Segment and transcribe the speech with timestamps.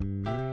[0.00, 0.49] 还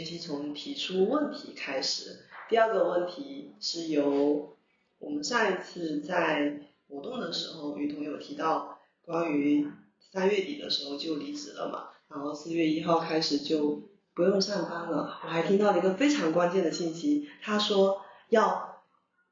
[0.00, 2.24] 学习从提出问题开始。
[2.48, 4.56] 第二个问题是由
[4.98, 9.70] 我们上一次在活动的时候，雨桐有提到关于
[10.10, 15.20] 三月底的时候就离职了嘛，然后四月一号开始就不用上班了。
[15.22, 18.82] 我还听到了一个非常关键的信息，他说要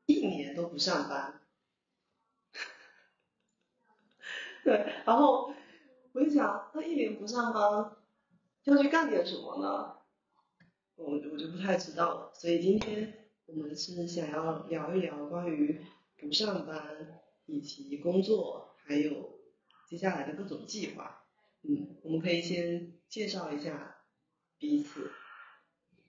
[0.04, 1.40] 一年都不上班。
[4.64, 5.54] 对，然后
[6.12, 7.96] 我就想，那一年不上班，
[8.64, 9.94] 要去干点什么呢？
[10.98, 12.30] 我我就不太知道了。
[12.34, 15.80] 所以今天我们是想要聊一聊关于
[16.18, 19.38] 不上班以及工作，还有
[19.88, 21.22] 接下来的各种计划。
[21.62, 23.96] 嗯，我们可以先介绍一下
[24.58, 25.10] 彼此，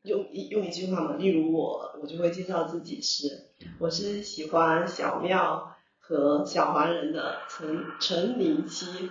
[0.04, 9.10] 用一用一句话嘛，例如我我就会介绍自己是我是喜欢小庙和小黄人的陈陈林七。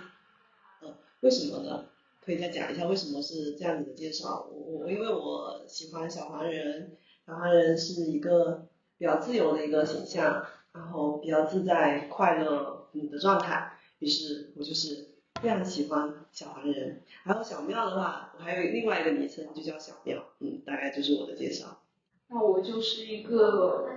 [0.81, 1.88] 呃，为什么呢？
[2.29, 4.47] 可以再讲一下为什么是这样子的介绍。
[4.51, 8.67] 我我因为我喜欢小黄人，小黄人是一个
[8.99, 15.07] 比较自由的一个形象，然后比较自在快乐嗯的状态，于是我就是
[15.41, 17.01] 非常喜欢小黄人。
[17.23, 21.81] 还有小妙的话，我还有另外一个昵称就叫小妙，嗯，大概就是我的介绍。
[22.27, 23.89] 那我就是一个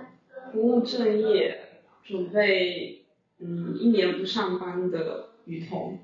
[0.51, 3.05] 不务正业，准备
[3.37, 5.99] 嗯一年不上班的雨桐。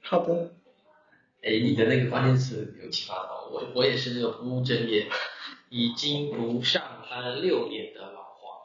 [0.00, 0.50] 好的，
[1.42, 5.08] 哎，你的那个关键词有启发到我，我也是那个不务正业，
[5.70, 8.62] 已经不上班六年的老黄。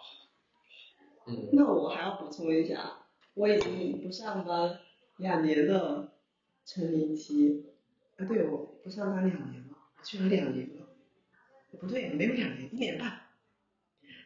[1.26, 3.00] 嗯，那我还要补充一下，
[3.34, 4.80] 我已经不上班
[5.18, 6.12] 两年的
[6.66, 7.66] 陈林期，
[8.18, 10.86] 啊，对，我不上班两年了，居然两年了，
[11.80, 13.22] 不对，没有两年，一年半。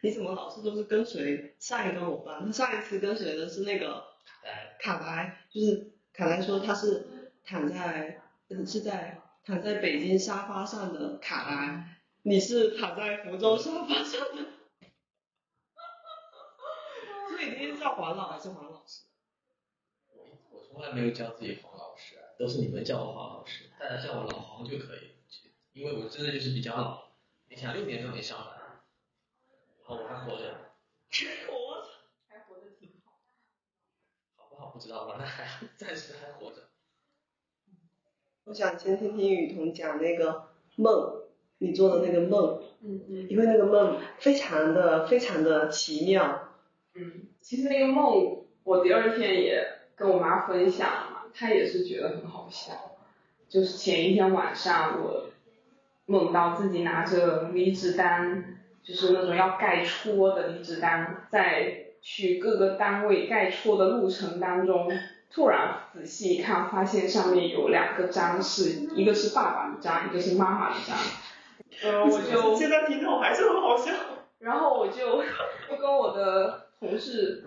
[0.02, 2.44] 你怎么老是都是跟随上一个伙伴？
[2.44, 4.04] 他上一次跟随的是那个
[4.44, 8.21] 哎，卡莱，就是卡莱说他是躺在，
[8.54, 11.88] 嗯，是在躺在北京沙发上的卡拉，
[12.22, 14.52] 你是躺在福州沙发上的。
[17.30, 19.04] 所以今天叫黄老还是黄老师？
[20.10, 25.12] 我我从来没有叫自己黄老师啊，都是你们叫我黄老师，大家叫我老黄就可以，
[25.72, 27.10] 因为我真的就是比较老。
[27.48, 28.58] 你想六年都没上班，
[29.80, 30.72] 然后我还活着，
[31.50, 31.84] 我
[32.28, 33.20] 还活着挺好。
[34.36, 35.16] 好不好不知道吧？
[35.18, 36.71] 那还 暂时还活着。
[38.44, 41.22] 我想先听听雨桐讲那个梦，
[41.58, 46.48] 你做的那个梦，嗯嗯因为那个梦非常的非常的奇妙。
[46.94, 49.64] 嗯，其实那个梦，我第二天也
[49.94, 52.72] 跟我妈分享了嘛，她也是觉得很好笑。
[53.48, 55.26] 就是前一天晚上，我
[56.06, 64.90] 梦到自己拿着离职单，就是那种要盖戳的离职单，在去各个单位盖戳的路程当中，
[65.34, 70.96] 突然仔细一看，发现上面有两个章，是一个是爸爸的章，一个是妈妈的章。
[71.82, 73.92] 呃，我就现在听到还是很好笑。
[74.38, 75.22] 然后我就
[75.68, 77.44] 就跟我的同事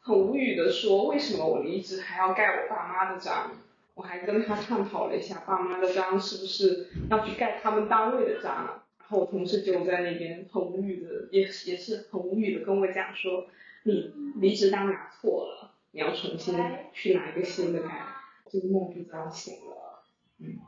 [0.00, 3.50] 很无语的说，为什么我离职还要盖我爸妈的章？
[3.94, 8.82] 我还跟他探讨了一下，爸妈的章是不是要去盖他们单位的章啊？
[8.98, 13.46] 然后我同事就在那边很无语的，也也是很无语的跟我讲说，
[13.84, 15.65] 你离职单拿错了，
[15.96, 16.54] 你要重新
[16.92, 18.06] 去拿一个新的盖。
[18.50, 20.02] 这个梦就这样醒了，
[20.38, 20.58] 嗯，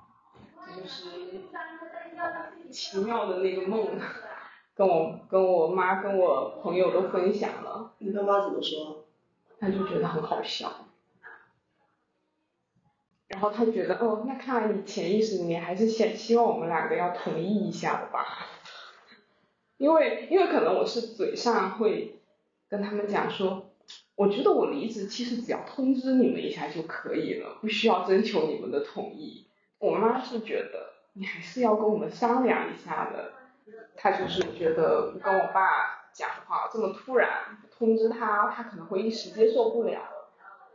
[0.67, 4.01] 这就是奇妙的那个梦。
[4.75, 9.05] 跟我跟我妈跟我朋友都分享了，你爸妈怎么说？
[9.61, 10.87] 他就觉得很好笑，
[13.27, 18.47] 然后他觉得哦，那看来你潜意识里面还是想希望我们两个要同意一下的吧，
[19.77, 22.19] 因为因为可能我是嘴上会
[22.71, 23.68] 跟他们讲说，
[24.17, 29.47] 我觉得我离职其实只要通知你们一下就可以了，不需要征求你们的同意。
[29.79, 33.33] 我妈是觉得你还是要跟我们商量一下的。
[33.97, 40.01] 她就是觉得跟我爸讲话这么突然通知他，他可能会一时接受不了，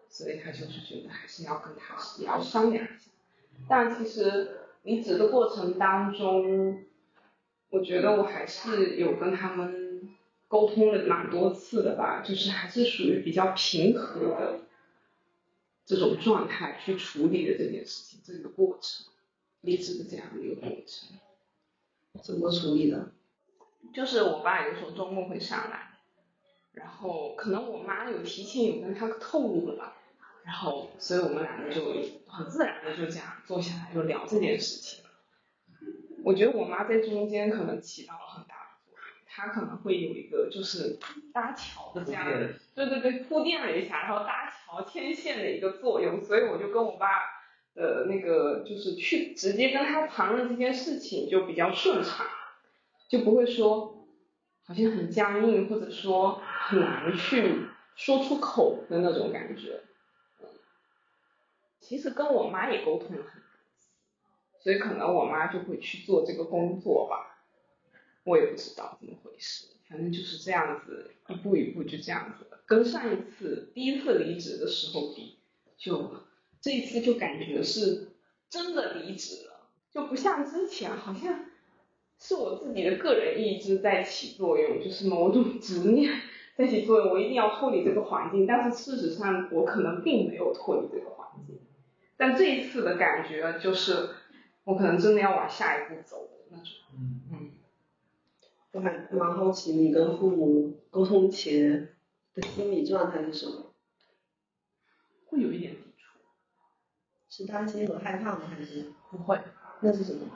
[0.10, 3.12] 所以他就是觉得还是要跟他也要商量一下。
[3.68, 6.84] 但其实离职的过程当中，
[7.70, 9.83] 我觉得我还是有跟他们
[10.54, 14.60] 沟通了蛮多次的吧，就是还是属于比较平和的
[15.84, 19.08] 这种状态去处理的这件事情，这个过程，
[19.62, 21.18] 离职的这样的一个过程。
[22.22, 23.14] 怎么处理的？
[23.96, 25.98] 就是我爸有时候周末会上来，
[26.74, 29.98] 然后可能我妈有提前有跟他透露了吧，
[30.46, 31.96] 然后所以我们两个就
[32.28, 35.04] 很自然的就这样坐下来就聊这件事情。
[36.24, 38.53] 我觉得我妈在中间可能起到了很大
[39.38, 41.00] 的作用，她可能会有一个就是
[41.34, 47.08] 搭桥的这样的，对对对，铺垫了一下，然后搭桥牵线的一个作用，所以我就跟我爸
[47.74, 52.26] 的那个就是去直接跟他谈论这件事情就比较顺畅，
[53.10, 54.08] 就不会说
[54.66, 57.66] 好像很僵硬，或者说很难去
[57.96, 59.82] 说出口的那种感觉。
[60.42, 60.50] 嗯
[61.84, 63.90] 其实跟我妈也沟通了很多次，
[64.62, 67.33] 所以可能我妈就会去做这个工作吧，
[68.24, 75.38] 我也不知道怎么回事，反正就是这样子，一步一步就这样子，跟上一次第一次离职的时候比，
[75.78, 76.16] 就
[76.62, 78.14] 这一次就感觉是
[78.50, 81.46] 真的离职了，就不像之前好像
[82.18, 86.22] 是我自己的个人意志在起作用，就是某种执念
[86.56, 91.60] 在起作用，我一定要脱离这个环境，但是事实上我可能并没有脱离这个环境，
[92.16, 94.12] 但这一次的感觉就是
[94.64, 96.68] 我可能真的要往下一步走的那种，
[96.98, 97.43] 嗯，嗯。
[98.74, 101.96] 我还蛮好奇你跟父母沟通前
[102.34, 103.72] 的心理状态是什么？
[105.28, 106.20] 会有一点抵触，
[107.30, 108.48] 是担心和害怕吗？
[108.48, 109.40] 还是不会，
[109.82, 110.28] 那是什么？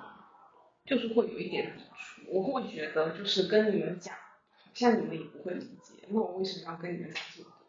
[0.85, 7.65] 就是会有一点抵触，我会觉得就是跟你们讲，好像你们也不会理解，那我为什么要跟你们讲这么多？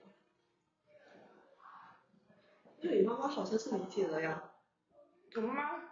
[2.82, 4.52] 因为你妈妈好像是理解了呀。
[5.34, 5.87] 我妈妈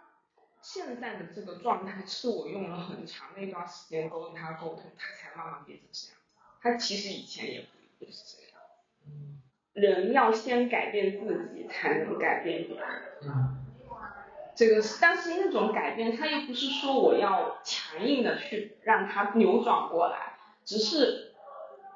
[0.69, 6.17] 现在的这个状态是我用了很长的一段时间跟他沟通，他才慢慢变成这样。
[6.61, 7.65] 他其实以前也
[7.97, 8.61] 不是这样。
[9.71, 12.85] 人要先改变自己，才能改变别人。
[13.23, 13.63] 嗯
[14.53, 21.31] 这个是，但是那种改变，它又不是说我要强硬的去让它扭转过来，只是，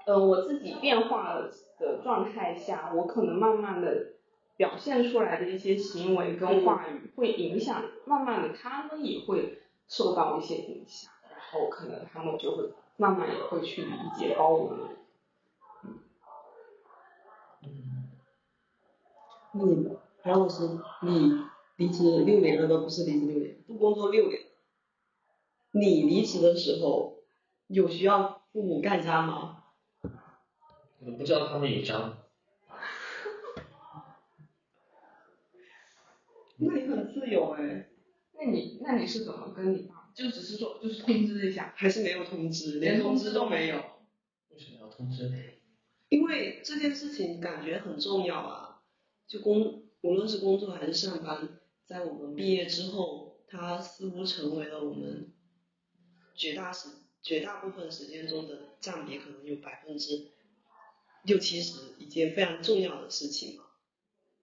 [0.06, 4.14] 呃，我自己变化的状态下，我可能慢慢的
[4.62, 14.90] 表现出来的一些行为跟话语，会影响，慢慢的他们也会受到一些影响，然后可能他们就会慢慢也会去理解包容我。
[17.64, 18.12] 嗯，
[19.54, 21.42] 那你韩老师，你
[21.78, 24.42] 离职六年了都不是离职六年，不工作六年。
[25.72, 27.16] 你离职的时候
[27.66, 29.64] 有需要父母干家吗？
[30.04, 32.21] 我都不知道他们有章。
[36.62, 37.90] 那你很自由哎，
[38.34, 40.12] 那你那你是怎么跟你爸？
[40.14, 43.78] 就只是说就是通知一下，还是没有通知，连通知知都没有。
[44.50, 45.32] 为什么要通知？
[46.10, 48.82] 因为这件事情感觉很重要啊，
[49.28, 55.32] 就工无论是工作还是上班，在我们毕业之后，它似乎成为了我们
[56.36, 56.90] 绝大时
[57.22, 60.32] 绝大部分时间中的占比，可能有百分之
[61.24, 63.64] 六七十，一件非常重要的事情嘛，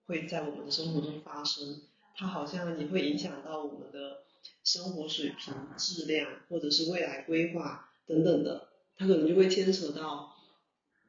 [0.06, 1.82] 会在我们的生活中发生。
[2.18, 4.24] 它好像也会影响到我们的
[4.64, 10.34] 生活水平、质量，或者是未来规划等等的，它可能就会牵扯到。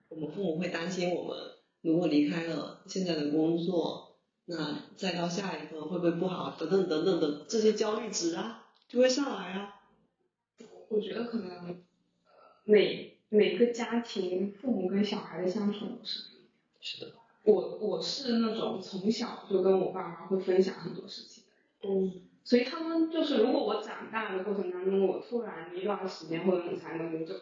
[0.08, 1.38] 我们父母会担心我们
[1.82, 9.82] 如果离开了现在的工作，那再到下一个会不会不好，等等等等的这些焦虑值啊，就会上来啊。
[10.90, 11.76] 我觉得可能呃
[12.64, 16.50] 每每个家庭父母跟小孩的相处模式不一样。
[16.82, 17.12] 是的，
[17.52, 21.44] 我我是那种从小就跟我爸妈会分享很多事情
[21.82, 27.36] 的人，嗯所以他们就是如果我长大的过程当中，我突然一段时间或者很长一段时间就，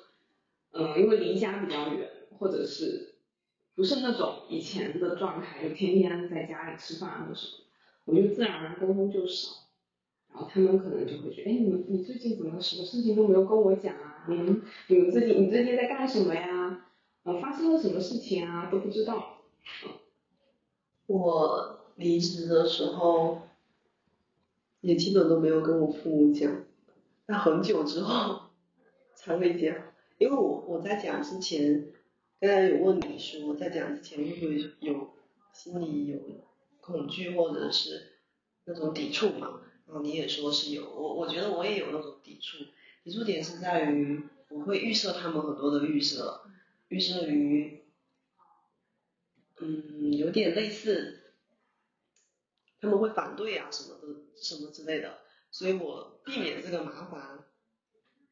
[0.71, 3.15] 嗯，因为离家比较远，或者是
[3.75, 7.63] 不是那种以前的状态，就天天在家里吃饭或什么，
[8.05, 9.51] 我就自然而然沟通就少。
[10.33, 14.25] 然后他们可能就会觉得，哎，你们你最近怎么什么事情都没有跟我讲啊？
[14.27, 16.85] 你们你们最近你最近在干什么呀？
[17.23, 18.67] 呃，发生了什么事情啊？
[18.69, 19.36] 都不知道。
[21.07, 23.41] 我离职的时候，
[24.81, 26.65] 也基本都没有跟我父母讲，
[27.25, 28.41] 那很久之后
[29.15, 29.75] 才会讲，
[30.17, 31.91] 因为我我在讲之前，
[32.39, 35.09] 刚才有问你说，在讲之前会不会有
[35.53, 36.19] 心里有
[36.81, 38.13] 恐惧或者是
[38.65, 39.61] 那种抵触嘛？
[39.85, 42.65] 然后你也说是有，我我觉得我也有那种抵触，
[43.03, 46.41] 抵触点是在于我会预设他们很多的预设，
[46.89, 47.76] 预设于，
[49.59, 51.19] 嗯，有点类似，
[52.79, 54.07] 他们会反对啊什么的
[54.41, 55.17] 什么之类的，
[55.51, 57.45] 所以我避免这个麻烦，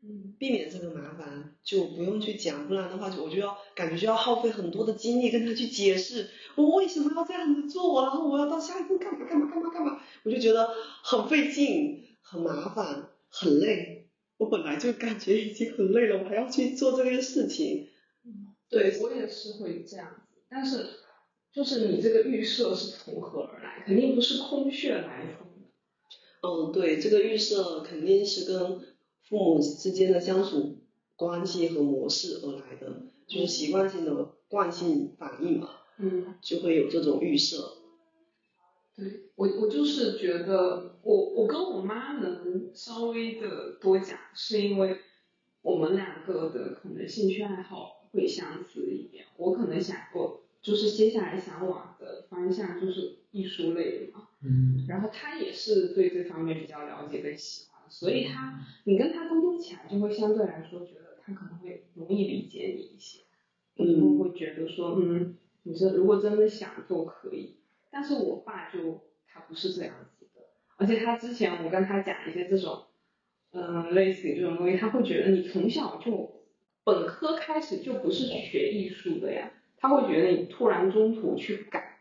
[0.04, 10.70] 嗯避免这个麻烦，就不用去讲，不然的话就我就要感觉就要耗费很多的精力跟他去解释我为什么要这样子做，然后我要到下一步干嘛干嘛干嘛干嘛，我就觉得
[11.04, 14.10] 很费劲，很麻烦，很累。
[14.38, 17.88] 我本来就感觉已经很累了，我还要去做这件事情。
[18.68, 20.90] 对我也是会这样子，但是
[21.56, 23.82] 就是你这个预设是从何而来？
[23.86, 25.70] 肯定不是空穴来风的。
[26.42, 28.82] 嗯，对，这个预设肯定是跟
[29.24, 30.80] 父母之间的相处
[31.16, 37.58] 关系和模式而来的，就是习惯性的惯性反应嘛，嗯，就会有这种预设。
[38.98, 44.98] 对我我就是觉得我我跟我妈能稍微的多讲，是因为
[45.62, 49.26] 我们两个的可能兴趣爱好会相似一点。
[49.38, 54.30] 我可能想过，就是接下来想往的方向就是艺术类的嘛。
[54.42, 54.84] 嗯。
[54.88, 63.22] 然后他也是对这方面比较了解跟喜欢，所以他你跟他沟通起来就会相对来说觉得他可能会容易理解你一些，
[63.78, 64.18] 嗯。
[64.18, 67.58] 会觉得说嗯，你这如果真的想做可以，
[67.92, 70.42] 但是我爸就他不是这样子的，
[70.78, 72.86] 而且他之前我跟他讲一些这种，
[73.52, 76.42] 嗯、类似于这种东西，他会觉得你从小就
[76.84, 79.52] 本科开始就不是学艺术的呀，
[79.86, 82.00] 他会觉得你突然中途去改，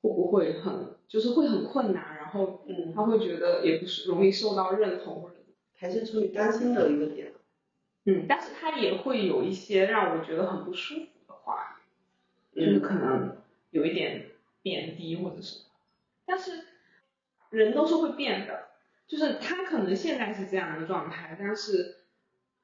[0.00, 5.30] 会不会很就是会很困难，然后嗯，他会觉得也不是容易受到认同
[5.74, 7.32] 还是出于担心的一个点。
[8.06, 11.80] 嗯，但是他也会有一些让我觉得很不舒服的话，
[12.52, 13.36] 就是可能
[13.70, 14.26] 有一点
[14.62, 15.60] 贬低或者是，
[16.26, 16.64] 但是
[17.50, 18.70] 人都是会变的，
[19.06, 21.98] 就是他可能现在是这样的状态，但是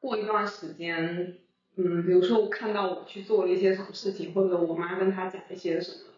[0.01, 1.39] 过一段时间，
[1.81, 6.13] 嗯，比如说我看到我去做了一些什么事情，或者我妈跟他讲一些什么，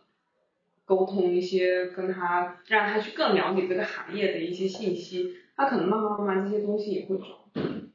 [0.87, 7.91] 沟通一些跟他让他去更了解这个行业的一些信息，他可能慢慢慢慢这些东西也会转变。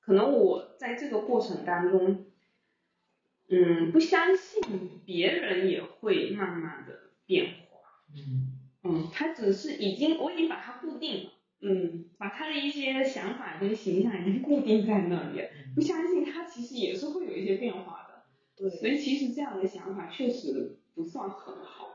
[0.00, 2.26] 可能我在这个过程当中，
[3.48, 7.78] 嗯，不相信别人也会慢慢的变化。
[8.16, 11.30] 嗯嗯，他只是已经，我已经把它固定了，
[11.62, 15.42] 嗯把他的一些想法跟形象已经固定在那里，
[15.74, 18.24] 不相信他其实也是会有一些变化的。
[18.56, 21.88] 对所，以其实这样的想法确实不算很好。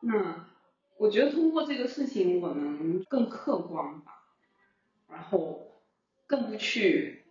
[0.00, 0.48] 那
[0.98, 4.28] 我觉得通过这个事情，我能更客观吧，
[5.08, 5.82] 然后
[6.26, 7.24] 更不去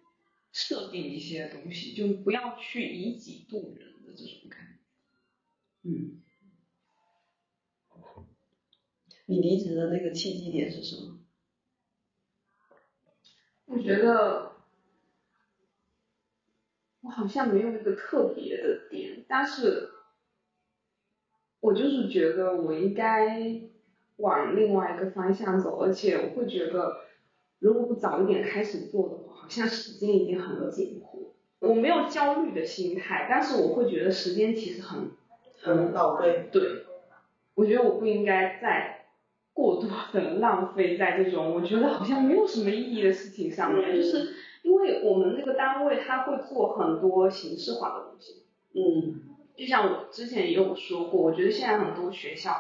[0.52, 5.90] 设定一些东西，就不要去以己度人的这种感觉。
[5.90, 6.22] 嗯，
[9.26, 11.20] 你离职的那个契机点是什么？
[13.74, 14.52] 我觉得
[17.02, 19.90] 我好像没有一个特别的点，但是
[21.62, 23.62] 我就是觉得我应该
[24.18, 26.98] 往另外一个方向走，而且我会觉得
[27.60, 31.34] 如果不早一点开始做的话，好像时间已经很紧迫。
[31.60, 35.12] 我没有焦虑的心态，但是我会觉得时间其实很
[35.62, 36.50] 很宝贵。
[36.52, 36.84] 对，
[37.54, 39.01] 我觉得我不应该再
[39.54, 48.44] 过多的浪费在这种我觉得好像没有什么意义的事情上面，就是因为我们那个单位他会做很多形式化的东西，
[48.74, 49.22] 嗯。
[49.54, 52.56] 就像我之前也有说过，我觉得现在很多学校，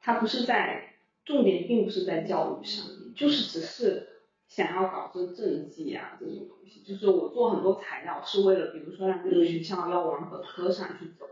[0.00, 0.94] 它不是在
[1.24, 4.08] 重点并不是在教育上面，就是只是
[4.48, 11.26] 想要搞这政绩啊这种东西，就是我做很多材料是为了，比如说让这个学校要往本科上去走，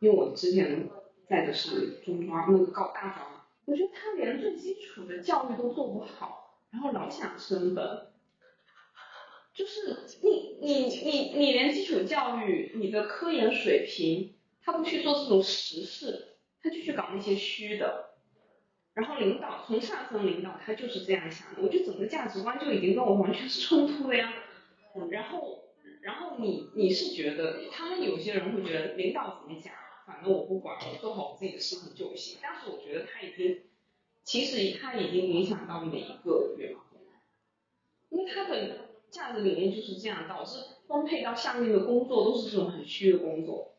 [0.00, 0.90] 因为我之前
[1.26, 3.39] 在的是中专那个搞大专嘛，
[3.70, 8.08] 我觉得他连最基础的教育都做不好，然后老想升本。
[9.54, 18.10] 就是你你你你连基础教育，你的科研水平，他不去做这种实事，他就去搞那些虚的，
[18.94, 24.32] 然后领导从上层领导他就是这样想的，我觉得整个价值观就已经跟我完全是冲突的呀。
[25.10, 25.64] 然后
[26.02, 29.72] 然后你你是觉得他们有些人会觉得领导怎么讲，
[30.10, 32.40] 反正我不管，我做好我自己的事情就行。
[32.42, 33.60] 但是我觉得他已经
[34.24, 37.00] 其实他已经影响到每一个员工，
[38.08, 43.76] 因为他的价值理念就是这样，导致分配到下面的工作都是这种很虚的工作。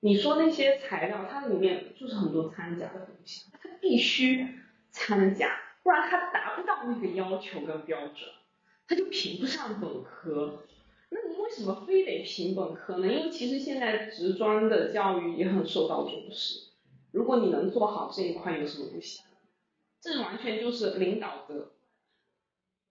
[0.00, 4.58] 你说那些材料，它里面就是很多掺假的东西，它必须
[4.90, 8.28] 掺假，不然它达不到那个要求跟标准，
[8.88, 10.64] 它就评不上本科。
[11.10, 13.06] 那你为什么非得评本科呢？
[13.06, 16.70] 因为其实现在职专的教育也很受到重视，
[17.12, 19.24] 如果你能做好这一块，有什么不行？
[20.00, 21.72] 这完全就是领导的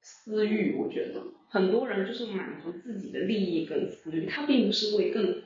[0.01, 5.41] 私欲，我觉得很多人就是满足自己的利益跟私欲，他并不是为更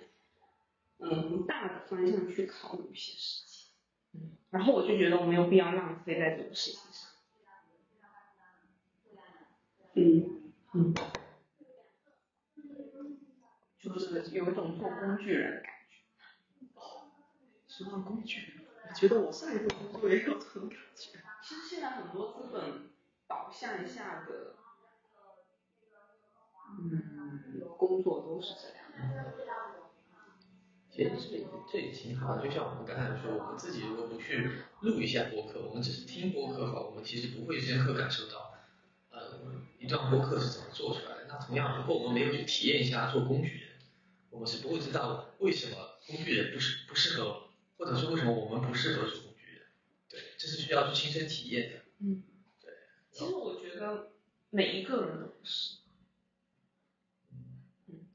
[0.98, 3.70] 嗯大的方向去考虑一些事情。
[4.16, 7.12] 嗯，然后我就觉得我没有必要浪费在这种事情上。
[9.96, 10.94] 嗯嗯，
[13.84, 15.98] 就是有一种做工具人的感觉。
[17.68, 18.54] 说到工具，
[18.88, 21.20] 我觉得我上一份工作也有这种感觉。
[21.42, 22.92] 其实现在很多资本
[23.28, 24.56] 导向下的，
[26.80, 28.78] 嗯，工作都是这样。
[30.90, 38.54] 其实这这也挺好的，就像我们刚才说，我们自己如果不去录一下播客，我们只是听播客的话，我们其实不会深刻感受到，
[39.10, 39.40] 呃，
[39.80, 41.26] 一段播客是怎么做出来的。
[41.28, 43.73] 那同样，如果我们没有去体验一下做工具人，
[44.34, 49.62] 我们是不会知道为什么工具人不适不适合，或者说为什么我们不适合做工具人。
[50.10, 51.82] 对，这是需要去亲身体验的。
[52.00, 52.24] 嗯，
[52.60, 52.74] 对。
[53.12, 54.12] 其实我觉得
[54.50, 55.78] 每一个人都不是。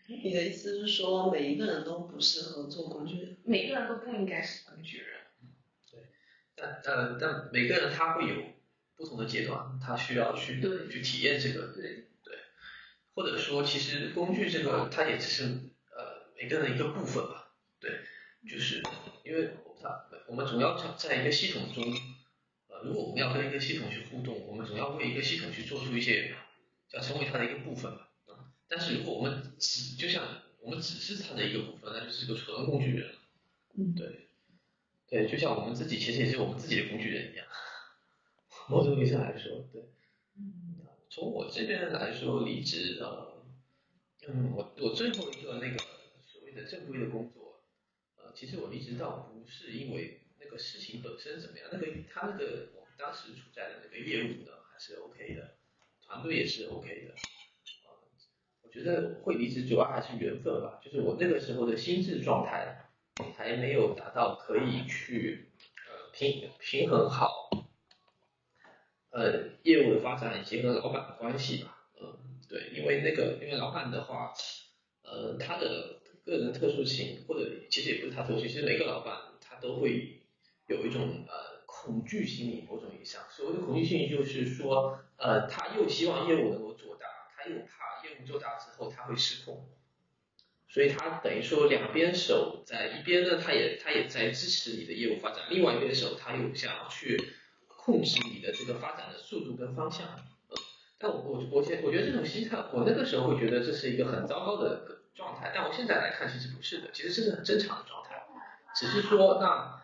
[0.08, 3.36] 你的意思是说，每一个人都不适合做工具人？
[3.44, 5.20] 每个人都不应该是工具人。
[5.88, 6.00] 对
[6.56, 8.34] 但但但每个人他会有
[8.96, 10.60] 不同的阶段，他需要去
[10.90, 12.36] 去体验这个，对对，
[13.14, 15.50] 或者说其实工具这个它也只是呃
[16.38, 17.90] 每个人的一个部分吧，对，
[18.48, 18.82] 就是
[19.24, 19.50] 因为
[19.82, 21.84] 它我们总要在在一个系统中，
[22.68, 26.34] 呃如果我们要跟一个系统去互动，我们总要为一个系统去做出一些
[26.92, 30.22] 要成为它的一个部分吧，啊，但是如果我们只就像
[30.60, 33.14] 我们只是它的一个部分，那就是个纯工具人，
[33.76, 34.24] 嗯，对。
[35.10, 37.46] 对，就像我们自己其实也是我们自己的工具人一样，
[38.68, 39.82] 某种意义上来说，对。
[41.08, 43.42] 从我这边来说，离职呃，
[44.28, 45.86] 嗯，我我最后一个那个所
[46.48, 47.62] 谓的正规的工作，
[48.16, 55.56] 呃，其实我离职倒不是因为那个事情本身怎么样，那个他那个我们当时处在的那个业务呢还是 OK 的，
[56.04, 57.14] 团队也是 OK 的，
[57.84, 57.90] 呃，
[58.62, 62.84] 我觉得会离职主要还是缘分吧，就是我那个时候的心智状态。
[63.36, 65.50] 还没有达到可以去
[65.88, 67.50] 呃平平衡好
[69.10, 72.16] 呃业务的发展以及和老板的关系吧，嗯
[72.48, 74.32] 对，因为那个因为老板的话，
[75.02, 75.97] 呃他的
[76.30, 80.20] 个人特殊性或者其实也不是他特殊，其实每个老板他都会
[80.66, 89.68] 有一种呃恐惧心理，某种意义上，所谓的恐惧心理就是说呃他又希望业务能够做大，他又怕业务做大之后他会失控。
[90.70, 97.16] 所以他等于说两边手在一边呢，他也他也在支持你的业务发展，另外一边手他又想要去
[97.66, 100.06] 控制你的这个发展的速度跟方向。
[100.98, 108.24] 但我我我觉我觉得这种心态，我那个时候会觉得这是一个很糟糕的状态，但我现在来看其实不是的，其实这是很正常的状态，
[108.76, 109.78] 只是说那呃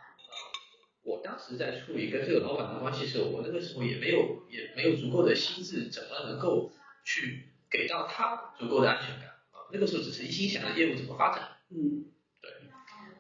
[1.03, 6.73] 我当时在处理跟这个老板的关系时候，我那个时候也没有也没有足够的心智，怎么能够
[7.05, 9.67] 去给到他足够的安全感啊。
[9.73, 12.07] 那个时候只是一心想着业务怎么发展，嗯，
[12.41, 12.51] 对，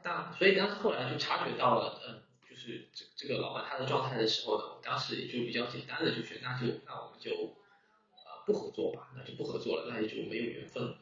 [0.04, 10.96] 那所以当时后来就察觉到了，嗯，就是这这个老板他的状态的时候呢，我当时也就比较简单的就觉得，那就那我们就呃不合作吧，那就不合作了，那也就没有缘分了，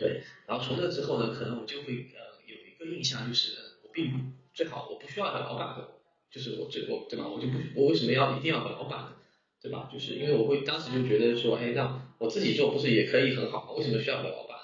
[0.00, 3.52] 对，然后从那之后呢，可能我就会呃有一个印象就是，
[3.84, 4.18] 我并不
[4.54, 5.88] 最好我不需要和老板的，
[6.30, 9.12] 就是我最我对吧，我就不我为什么要一定要和老板呢？
[9.62, 9.90] 对吧？
[9.92, 13.72] 就是因为我会当时就觉得说，哎，那我自己做不是也可以很好吗？
[13.76, 14.56] 为什么需要和老板？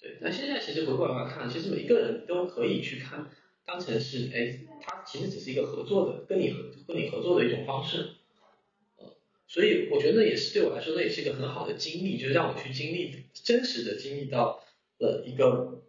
[0.00, 3.30] 对，那现在其实回过来看，其实每个人都可以去看，
[3.64, 8.16] 当成是，哎，他其实只是一个合作的，跟你合跟你合作的一种方式，
[8.96, 9.14] 呃，
[9.46, 14.61] 所以我觉得也是对我来说，那也是一个很好的经历，就是让我去经历真实的经历到
[15.02, 15.82] 了一个，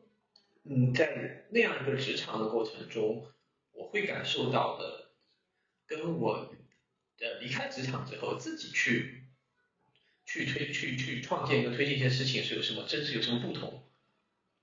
[0.66, 3.26] 嗯，在那样一个职场的过程中，
[3.72, 5.12] 我会感受到的，
[5.88, 6.54] 跟我
[7.20, 9.22] 呃离开职场之后自己去。
[10.26, 13.84] 去推去去创建跟推进一些事情是有什么，真是有什么不同？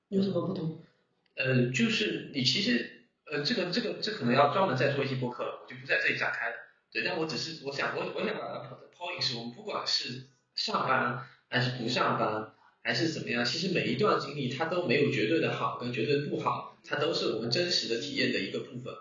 [0.09, 0.83] 有什么不同？
[1.37, 6.57] 呃，就是你其实呃这个这个这可能要专门再做一期播客了，我就不在这里展开了。
[6.91, 18.95] 对，但我只是我想我我想把它抛抛引是，我们不管是上班还是不上班还是怎么样，其实每一段经历它都没有绝对的好跟绝对不好，它都是我们真实的体验的一个部分。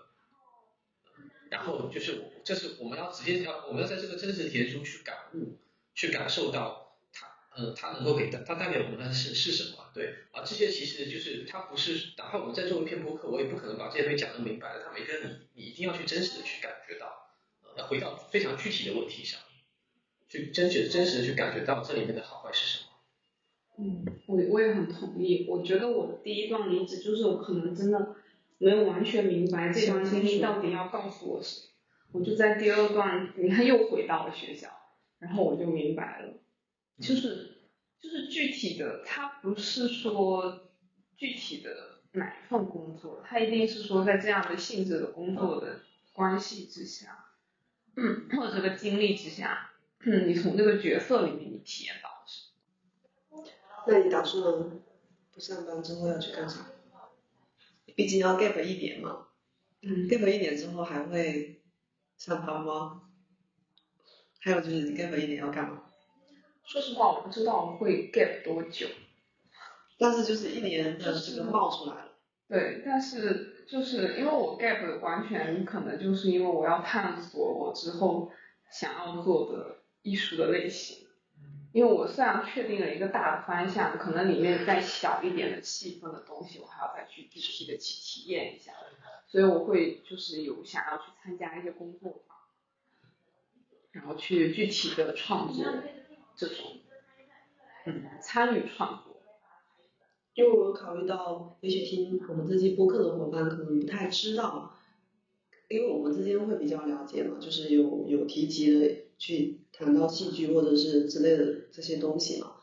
[1.50, 5.58] 然后就是这是我们要直接要我们要在这个真实体验中去感悟。
[5.96, 9.92] 去感受到它，呃，它能够给的，它带给我们的是是什么？
[9.94, 14.86] 对，啊，这些其实就是它不是，哪怕我们在做一篇播客，我也不可能把这些东西讲得明白的。
[14.86, 17.36] 它每个人你你一定要去真实的去感觉到，
[17.76, 19.42] 呃回到非常具体的问题上，
[20.30, 22.89] 去真实真实的去感觉到这里面的好坏是什么。
[23.80, 25.46] 嗯，我我也很同意。
[25.48, 28.16] 我觉得我第一段离职就是我可能真的
[28.58, 31.62] 没有完全明白这段经历到底要告诉我什
[32.12, 34.68] 么，我就在第二段，你看又回到了学校。
[35.20, 36.34] 然后我就明白了，
[37.02, 37.58] 就是
[38.00, 40.70] 就是具体的，它不是说
[41.18, 45.82] 具体的哪一份工作，它一定是说在这样的性质的工作的
[46.14, 47.26] 关系之下，
[47.98, 49.72] 嗯，或者这个经历之下，
[50.06, 52.09] 嗯，你从这个角色里面你体验到。
[53.88, 54.44] 那你打算
[55.34, 56.68] 不上班之后要去干啥？
[57.96, 59.28] 毕竟要 gap 一年嘛
[59.82, 61.62] 嗯，，gap 一年之后还会
[62.18, 63.02] 上班吗？
[64.40, 65.84] 还有就是你 gap 一年要干嘛？
[66.64, 68.88] 说实话，我不知道会 gap 多久。
[69.98, 72.12] 但是就是一年的这个冒出来了，
[72.48, 78.32] 对，但是就是因为我 gap 完全可能就是因为我要探索我之后
[78.72, 81.09] 想要做的艺术的类型。
[81.72, 88.74] 因为我虽然确定了一个大的方向，可能里面再小一点的细分的东西，我还要再去具体的去体验一下，
[89.28, 92.38] 所以我会就是有想要去参加一些工作坊，
[93.92, 95.64] 然后去具体的创作
[96.36, 96.78] 这种，
[97.86, 99.22] 嗯，参与创作。
[100.34, 104.74] 因为我考虑到，也许听我们这期播客的伙伴可能不太知道，
[105.68, 112.54] 因为我们之间会比较了解嘛，就是有有提及的去谈到戏剧或者是之类的这些东西嘛，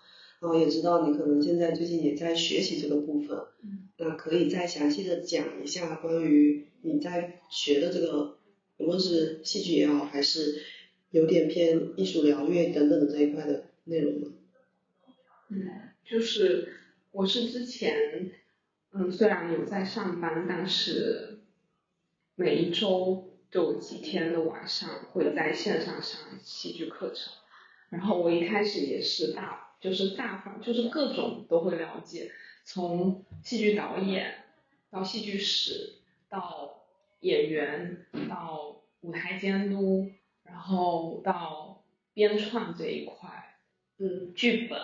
[0.40, 8.38] 然后也知道你可能现在最近也在学习这个部分，嗯，那可以再详细的讲一下关于你在学的这个，
[8.79, 10.62] 无论是戏剧也好，还是
[11.11, 14.29] 有点偏艺术疗愈等等的这一块的内容吗？
[15.51, 15.62] 嗯，
[16.05, 16.73] 就是
[17.12, 18.31] 我是之前，
[18.92, 21.40] 嗯，虽然有在上班，但是
[22.35, 27.33] 每一周就几天的晚上会在线上上戏剧课程。
[27.88, 32.31] 然后我一开始也是大，就是大方，就是各种都会了解，
[32.64, 34.45] 从戏剧导演
[34.90, 35.95] 到戏剧史，
[36.29, 36.83] 到
[37.21, 40.11] 演员，到舞台监督，
[40.42, 43.57] 然后到编创这一块，
[43.97, 44.79] 嗯剧本，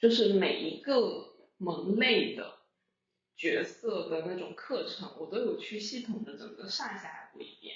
[0.00, 2.54] 就是每一个门类的
[3.36, 7.74] 角色的那种课程，我都有去系统的整个上下来过一遍，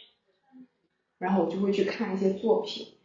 [1.18, 2.98] 然后我就会去看一些作品，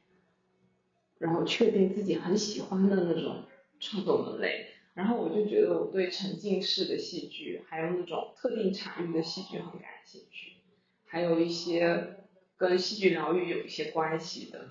[1.18, 3.46] 然后确定自己很喜欢的那种
[3.80, 10.58] 创作门类，然后我就觉得我对沉浸式的戏剧，还有那种特定场域的戏剧很感兴趣，
[11.06, 14.70] 还有一些跟戏剧疗愈有一些关系的，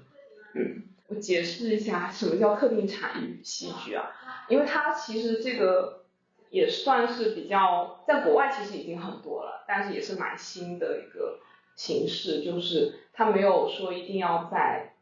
[0.54, 0.88] 嗯。
[1.08, 4.08] 我解释一下什么叫特定场域戏剧啊，
[4.48, 6.01] 因为它其实这个
[6.52, 11.40] 也算是比较，在国外其实已经很多了，但是也是蛮新的一个
[11.74, 14.94] 形式，就是它没有说一定要在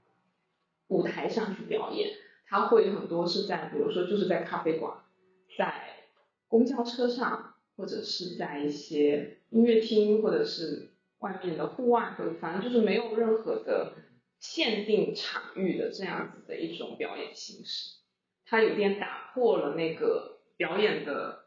[0.87, 2.11] 舞台上去表演，
[2.47, 4.95] 它会很多是在，比如说就是在咖啡馆，
[5.59, 6.07] 在
[6.49, 13.93] 公交车上，或者是在一些音乐厅，或者是外面的户外，或者反正就是没有任何的。
[14.43, 17.99] 限定场域的这样子的一种表演形式，
[18.47, 21.47] 它有点打破了那个表演的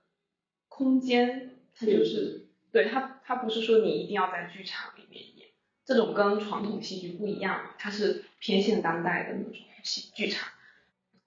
[0.69, 5.49] 空间，它就是对它它不是说你一定要在剧场里面演，
[5.85, 10.49] 这种跟传统戏剧不一样，它是偏现当代的那种戏剧场。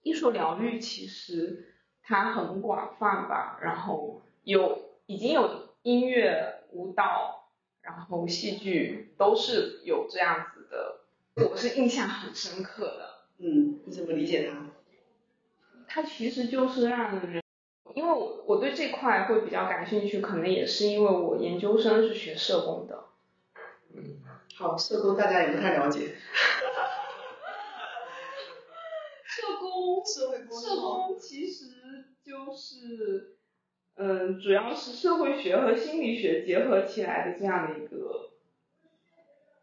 [0.03, 11.03] 艺术疗愈其实它很广泛吧，然后有已经有音乐、舞蹈，然后戏剧都是有这样子的。
[11.49, 13.11] 我是印象很深刻的。
[13.39, 14.67] 嗯，你怎么理解它？
[15.87, 17.41] 它其实就是让人，
[17.97, 23.05] 因为我我对这块会比较感兴趣，可能也是因为我研究生是学社工的。
[23.95, 24.19] 嗯，
[24.55, 26.15] 好，社工大家也不太了解。
[29.25, 31.65] 社工，社会工社工其实
[32.23, 33.39] 就是，
[33.95, 38.29] 嗯，主要是社会学和心理学结合起来的这样的一个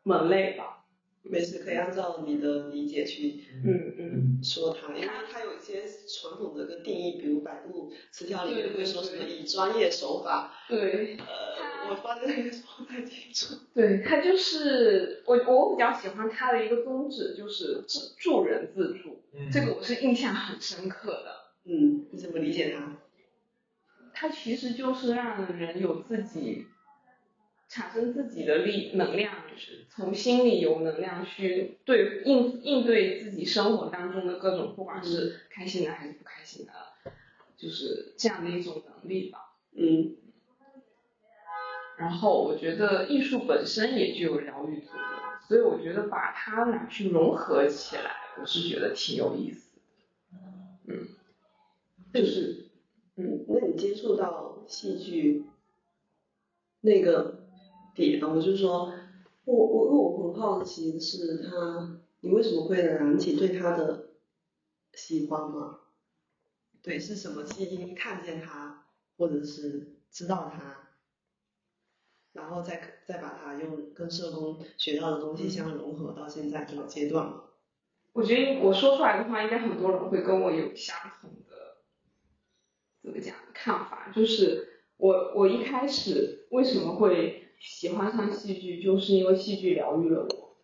[0.02, 0.80] 门类吧。
[1.22, 13.56] 没事，可以按照你的理解去嗯嗯，说它，因为它有一些传统的个定义，比如百度词条里面会说什么以专业手法，对，呃，我发现那个说不太清楚。
[13.74, 21.36] 对，它就是我我比较喜欢它的一个宗旨，就是助助人自助，嗯这个我是印象很深刻的。
[21.66, 22.98] 嗯，你怎么理解它？
[24.14, 26.68] 它其实就是让人有自己
[27.74, 36.72] 产生自己的力能量，就是从心里有能量去对应应对自己生活当中的各种，不管是开心的还是不开心的，
[37.58, 39.56] 就是这样的一种能力吧。
[39.76, 40.16] 嗯
[41.98, 49.82] 然后我觉得艺术本身也具有疗愈作用，所以我觉得把它拿去融合起来，我是觉得挺有意思的。
[50.86, 51.08] 嗯，
[52.14, 52.68] 就是
[53.16, 55.46] 嗯，那你接触到戏剧
[56.82, 57.43] 那个
[57.94, 58.92] 点，我就说，
[59.46, 64.10] 我我我很好奇的是他，你为什么会燃起对他的
[64.94, 65.80] 喜欢吗？
[66.82, 68.86] 对，是什么契机看见他，
[69.18, 70.90] 或者是知道他，
[72.34, 77.44] 然后再再把它用跟社工学到的东西相融合到现在这个阶段嘛？
[78.12, 81.78] 我觉得我说出来的话，应该很多人会跟我有相同的
[83.02, 90.58] 怎么讲看法，就是我我一开始为什么会喜欢上戏剧，就是因为戏剧疗愈了我，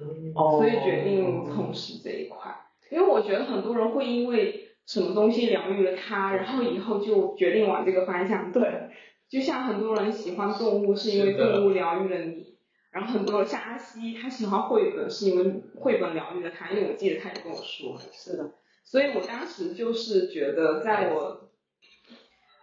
[0.00, 2.56] 嗯哦所以决定从事这一块。
[2.90, 8.50] 因为我觉得很多人会因为什么东西疗愈了他，然后以后就决定往这个方向。
[8.52, 8.88] 对，
[9.28, 12.56] 就像很多人喜欢动物，是因为动物疗愈了你。
[12.92, 16.70] 然后很多人像阿西，他喜欢绘本，是因为绘本疗愈了他。
[16.70, 21.50] 因为我记得他也跟我说，是的，所以我当时就是觉得，在我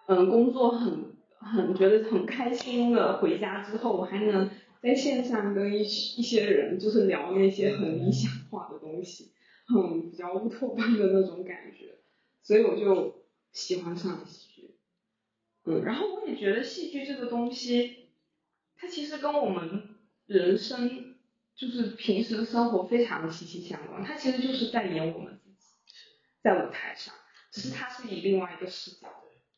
[0.08, 1.18] 嗯工作很
[1.52, 4.50] 很觉得很开心的回家之后，我还能
[4.82, 9.32] 在线上跟一一些人就是聊那些很理想化的东西，
[9.68, 11.96] 很比较乌托邦的那种感觉，
[12.42, 14.76] 所以我就喜欢上了戏剧。
[15.66, 18.10] 嗯，然后我也觉得戏剧这个东西，
[18.76, 21.16] 它其实跟我们人生
[21.56, 25.66] 就是平时的生活非常的息息相关，它其实就是在演我们自己，
[26.42, 27.14] 在舞台上，
[27.52, 29.08] 只是它是以另外一个视角。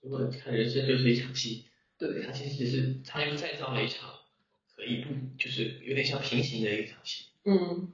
[0.02, 1.66] 如果看人生就是一场戏，
[1.98, 4.10] 对它其实是它又再造了一场
[4.76, 7.26] 可以不就是有点像平行的一场戏。
[7.46, 7.94] 嗯，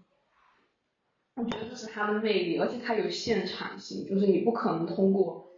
[1.35, 5.51] 我觉得这是它的魅力，而且它有现场性，就是你不可能通过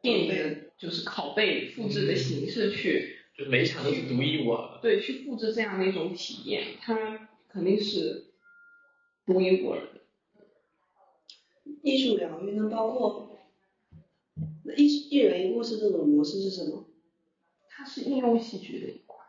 [0.00, 3.16] 电影的就是拷贝复制的形式去。
[3.36, 4.80] 就是每一场都是独一无二的。
[4.82, 8.32] 对，去复制这样的一种体验，它肯定是
[9.24, 10.00] 独一无二的。
[11.82, 13.38] 艺术疗愈呢，包括
[14.64, 16.86] 那一一人一故事这种模式是什么？
[17.80, 19.24] 它是应用戏剧的一块，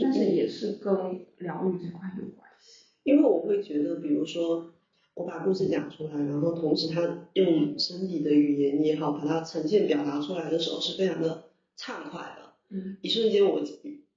[0.00, 0.94] 但是也是跟
[1.36, 2.86] 疗愈这块有关系。
[3.02, 4.72] 因为我会觉得，比如说
[5.12, 12.54] 我把故事讲出来，然后同时他用身体的语言也好，把它呈现表达出来的时候，是非常的畅快的。
[12.70, 13.62] 嗯，一瞬间，我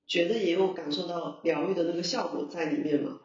[0.07, 3.19] 觉得也有感受到疗愈的那个效果在里面嘛。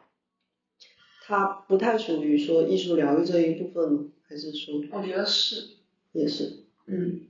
[1.23, 4.11] 它不太属于说艺术疗愈这一部分吗？
[4.27, 5.77] 还是说我觉得是，
[6.11, 6.65] 也是？
[6.85, 7.27] 嗯，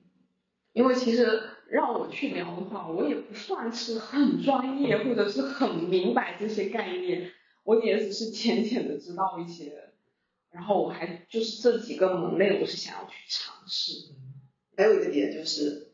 [0.74, 7.32] 因为其实让我去聊的话，我也不算是很专业或者是很明白这些概念，
[7.64, 9.92] 我也只是浅浅的知道一些，
[10.52, 14.14] 然后我还就是这几个门类，我是想要去尝试。
[14.78, 15.88] 还有一个点就是，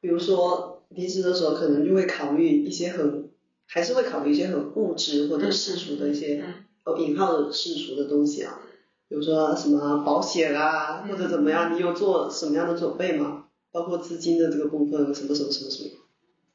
[0.00, 3.30] 比如说离职的时候，可能就会考虑一些很，
[3.66, 8.60] 还是会考虑一些很物质或者世俗的一些嗯有引号的世俗的东西啊，
[9.08, 13.45] 比如说什么保险啊，嗯或者怎么样，你有做什么样的准备吗？
[13.76, 15.90] 包括资金的这个部分，什么什么什么什么？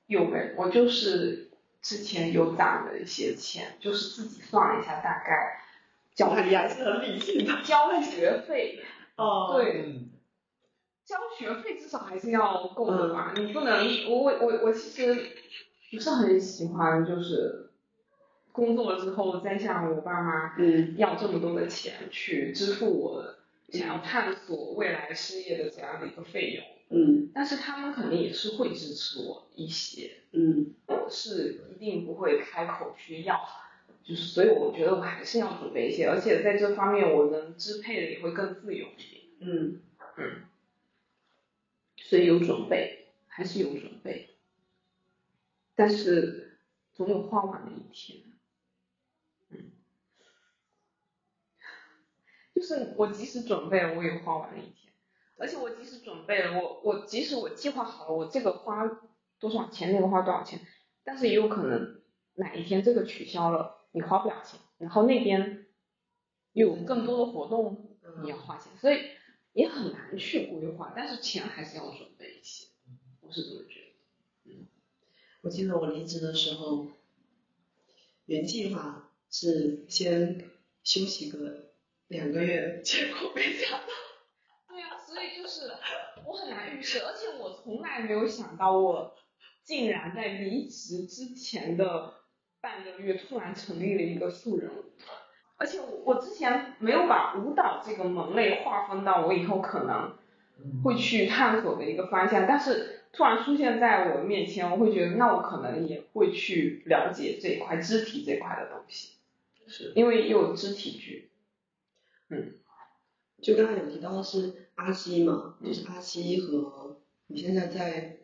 [0.07, 5.61] 有没，我就是之前有攒了一些钱，就是自己算了一下大概
[6.15, 7.61] 交你还是很理性的。
[7.63, 8.79] 交学费，
[9.17, 10.09] 哦对，嗯，
[11.05, 13.33] 交学费至少还是要够的吧？
[13.37, 15.27] 你不能，我我我我其实
[15.91, 17.69] 不是很喜欢，就是
[18.51, 23.35] 工作了之后再向我爸妈嗯要这么多的钱去支付我
[23.69, 27.31] 想要探索未来事业的这样的一个费用，嗯。
[27.33, 30.75] 但是他们肯定也是会支持我一些，嗯。
[30.87, 33.39] 我是一定不会开口去要，
[34.03, 39.21] 就是所以我觉得我还是要准备一些，而且在这方面我能支配的也会更自由一点。
[39.39, 39.81] 嗯，
[40.17, 40.43] 嗯，
[41.97, 44.29] 所以有准备，还是有准备，
[45.75, 46.59] 但是
[46.93, 48.21] 总有花完的一天。
[49.49, 49.71] 嗯，
[52.53, 54.80] 就是我即使准备了，我也花完了一天，
[55.41, 58.87] 而且我即使准备了，我我即使我计划好了，我这个花
[59.39, 60.59] 多少钱，那个花多少钱，
[61.03, 62.01] 但是也有可能
[62.35, 65.65] 哪一天这个取消了，你花不了钱，然后那边
[66.53, 68.99] 有更多的活动，你要花钱，所以
[69.53, 72.67] 也很难去规划，但是钱还是要准备一些，
[73.21, 74.51] 我是这么觉得。
[74.51, 74.67] 嗯
[75.41, 76.87] 我记得我离职的时候，
[78.27, 80.51] 原计划是先
[80.83, 81.71] 休息个
[82.07, 84.00] 两个月，结果没想到。
[85.51, 85.69] 是
[86.25, 89.13] 我很难预设，而且我从来没有想到我
[89.65, 92.13] 竟然在离职之前的
[92.61, 95.17] 半个月突然成立了一个素人舞团，
[95.57, 100.15] 而且我我之前没有把舞蹈这个门类划分到我以后可能
[100.85, 109.17] 会去探索的一个方向，但是突然出现在我面前，我会觉得那我可能也会去了解这一块肢体这块的东西，
[109.67, 111.29] 是，因为也有肢体剧，
[112.29, 112.55] 嗯。
[113.41, 118.17] 就刚才有提到的是阿西嘛，就是阿西和你现在在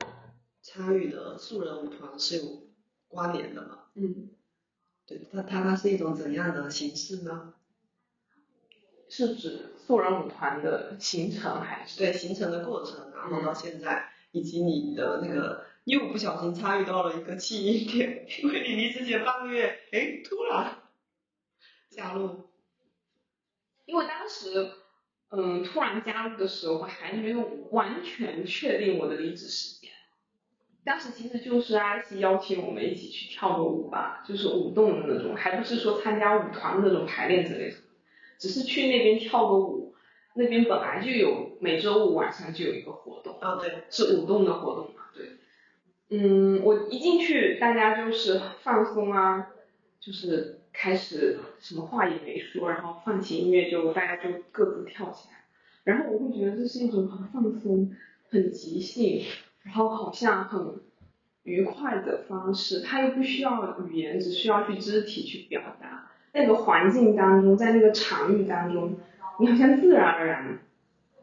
[0.63, 2.43] 参与的素人舞团是有
[3.08, 3.84] 关联的嘛？
[3.93, 4.32] 嗯，
[5.06, 7.54] 对，它它它是一种怎样的形式呢？
[9.08, 12.00] 是指素人舞团的形成还是？
[12.00, 20.80] 对，形成的过程，然后到现在，以及你的那个又不小心参与到了一个起因点，因为你离职前半个月，哎，突然
[21.91, 22.50] 加入，
[23.86, 24.72] 因为当时
[25.30, 29.92] 嗯，突然加入的时候，我还没有完全确定我的离职时间。
[30.86, 37.78] 当时其实就是阿西邀请我们一起去跳个舞吧，就是舞动的那种，还不是说参加舞团的那种排练之类的，
[38.38, 39.94] 只是去那边跳个舞。
[40.40, 45.32] 那边本来就有每周五晚上就有一个活动，啊对，是舞动的活动嘛，对。
[46.10, 49.48] 嗯，我一进去，大家就是放松啊，
[50.00, 55.40] 就是开始什么话也没说，然后放起音乐就大家就各自跳起来，
[55.84, 57.92] 然后我会觉得这是一种很放松、
[58.30, 59.24] 很即兴，
[59.63, 60.76] 然后好像很
[61.42, 66.10] 愉快的方式，它又不需要语言，只需要去肢体去表达。
[66.34, 69.00] 那个环境当中，在那个场域当中，
[69.40, 70.60] 你好像自然而然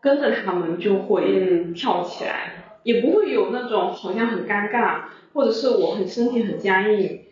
[0.01, 7.24] 跟着他们就会跳起来，也不会有那种好像很尴尬，或者是我很身体很僵硬，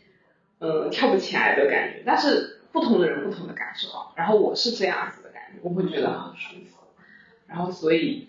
[0.63, 2.03] 呃，跳不起来的感觉。
[2.07, 6.79] 但是不同的人不同的感受啊，然后我是这样子的感觉，我会觉得很舒服。
[7.49, 8.29] 然后所以，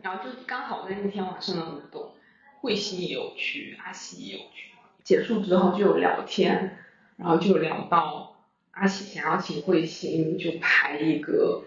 [0.00, 2.12] 然后就刚好在那天晚上的舞动，
[2.60, 4.70] 慧心也有去，阿西也有去，
[5.02, 6.78] 结束之后就有聊天，
[7.16, 8.30] 然后就聊到。
[8.76, 11.62] 阿喜想要请慧心就排一个，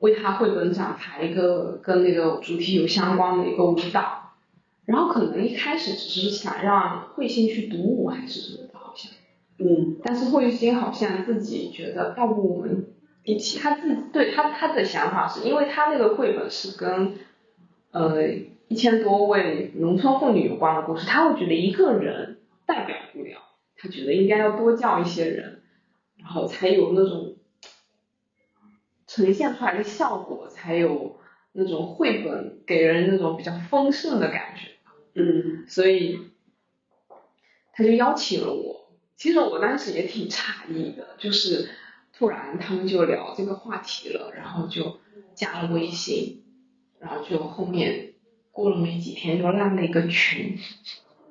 [0.00, 4.32] 为他绘本展排一个跟那个主题有相关的一个舞蹈，
[4.84, 8.67] 然后可能一开始只是想让慧心去独舞还是什么，
[9.58, 12.86] 嗯，但是慧心好像自己觉得，要不我们
[13.24, 17.14] 一起，他自己对他他的想法是因为他那个绘本是跟
[17.90, 18.22] 呃
[18.68, 23.40] 一千多位农村妇女有关的故事，他会觉得一个人代表不了，
[23.76, 25.62] 他觉得应该要多叫一些人。
[26.20, 27.36] 然后才有那种
[29.06, 31.16] 呈现出来的效果，才有
[31.52, 34.72] 那种绘本给人那种比较丰盛的感觉。
[35.14, 36.18] 嗯，所以
[37.72, 38.77] 他就邀请了我。
[39.18, 41.68] 其实我当时也挺诧异的，就是
[42.16, 45.00] 突然他们就聊这个话题了，然后就
[45.34, 46.44] 加了微信，
[46.98, 48.14] 然后就后面
[48.50, 50.56] 过了没几天就拉了一个群，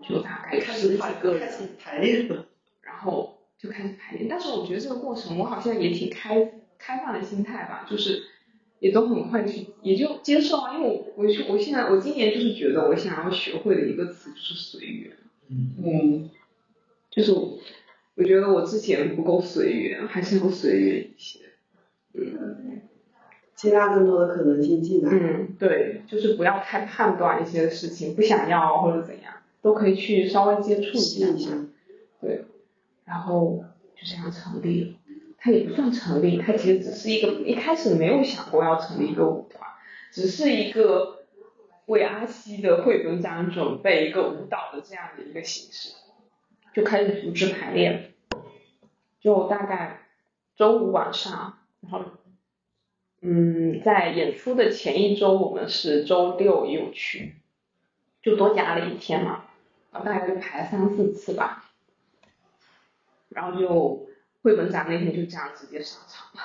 [0.08, 2.46] 就大概十几个人，开始排练了，
[2.82, 3.34] 然后。
[3.60, 8.22] 就开始排练，但是我觉得这个过程我好像也挺开开放的心态吧，就是
[8.78, 15.18] 也都很快去也就接受啊，因为我我去我现在我今年就是觉得我想要学会的一个词就是随缘，
[15.50, 16.30] 嗯，
[17.18, 17.58] 就是我
[18.14, 21.40] 我觉得我之前不够随缘，还是要随缘一些，
[22.14, 22.84] 嗯，
[23.56, 31.50] 接纳更多的可能性进来，嗯，对，就是不要太判断一些事情，不想要或者怎样，都可以去稍微接触一下，
[32.22, 32.46] 对。
[33.04, 33.64] 然后
[33.96, 34.94] 就这样成立了，
[35.40, 39.68] 它也不算成立，它其实只是一个一开始没有想过要成立一个舞团，
[40.12, 41.24] 只是一个
[41.88, 45.94] 为阿西的绘本展准备一个舞蹈的这样的一个形式，
[46.78, 48.14] 就开始组织排练，
[49.20, 50.02] 就大概
[50.56, 52.06] 周五晚上，然后
[53.20, 57.34] 嗯，在演出的前一周我们是周六又去，
[58.22, 59.46] 就多加了一天嘛，
[59.92, 61.66] 然后大概就排三四次吧。
[63.30, 64.08] 然后就
[64.44, 66.42] 绘本展那天就这样直接上场了，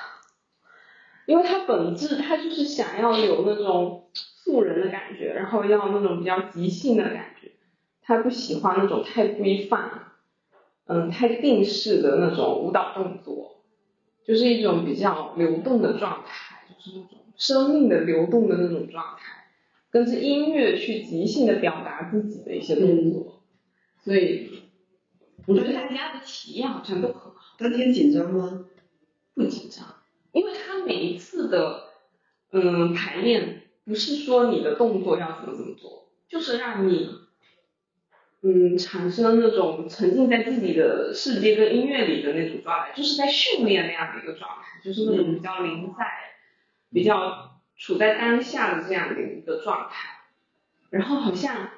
[1.27, 7.51] 因为它本质它就是想要有那种素人的感觉，然后要那种比较即兴的感觉，
[8.01, 10.09] 他不喜欢那种太规范，
[10.85, 13.63] 嗯，太定式的那种舞蹈动作，
[14.25, 19.47] 就是一种比较流动的状态，就是那种生命的流动的那种状态，
[19.89, 23.41] 跟着音乐去即兴的表达自己的一些动作，
[24.03, 24.49] 所以。
[25.45, 27.57] 我觉得大家的体验好像都很好。
[27.57, 28.63] 当天紧张吗？
[29.33, 29.85] 不紧张，
[30.31, 31.83] 因为他每一次的
[32.53, 37.09] 嗯排练，不是说你的动作要怎么怎么做，就是让你
[38.43, 46.05] 嗯产生那种沉浸在自己的世界跟音乐里的那种状态，就是在训练那样的一个状态，就是那种比较临在、
[46.91, 50.09] 比较处在当下的这样的一个状态，
[50.89, 51.69] 然后好像。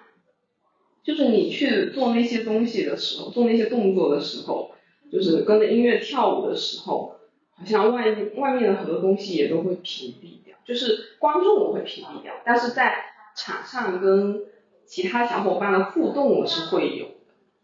[1.04, 4.74] 就是你去做那些东西的时候，做那些动作的时候，
[5.12, 7.20] 就是跟着音乐跳舞的时候，
[7.52, 14.46] 好像外外面的很多东西也都会屏蔽掉，就是观众我会屏蔽掉，但是在场上跟
[14.86, 17.12] 其他小伙伴的互动我是会有的，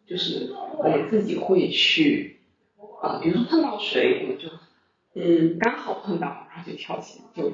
[0.07, 2.39] 就是我们自己会去，
[3.01, 4.49] 啊，比如说碰到谁，我们就，
[5.13, 7.51] 嗯，刚好碰到，然后就跳起来就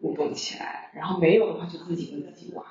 [0.00, 2.64] 舞动起来，然后没有的话就自己跟自己玩。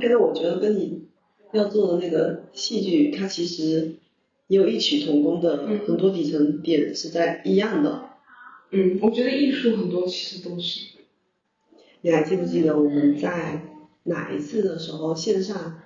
[0.00, 1.08] 但是我觉得跟你
[1.52, 3.96] 要做的那个戏剧，它其实
[4.46, 8.10] 也有异曲同工的很多底层点是在一样的。
[8.70, 10.91] 嗯，我觉得艺术很多其实都是。
[12.02, 13.62] 你还记不记得我们在
[14.02, 15.80] 哪一次的时候线上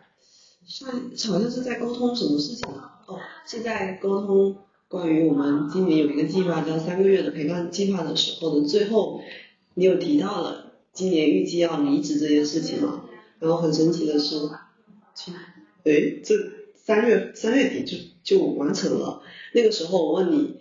[0.66, 0.90] 上
[1.28, 3.02] 好像是在沟通什么事情啊？
[3.06, 4.56] 哦，是在沟通
[4.88, 9.20] 关于我们今年有一个计划叫三个月的陪伴计划的时候的最后，
[9.74, 13.04] 你有提到了今年预计要离职这件事情嘛？
[13.38, 14.36] 然后很神奇的是，
[15.84, 16.34] 对，这
[16.74, 17.98] 三月三月底就
[18.38, 19.22] 就完成了。
[19.52, 20.60] 那个时候我问你，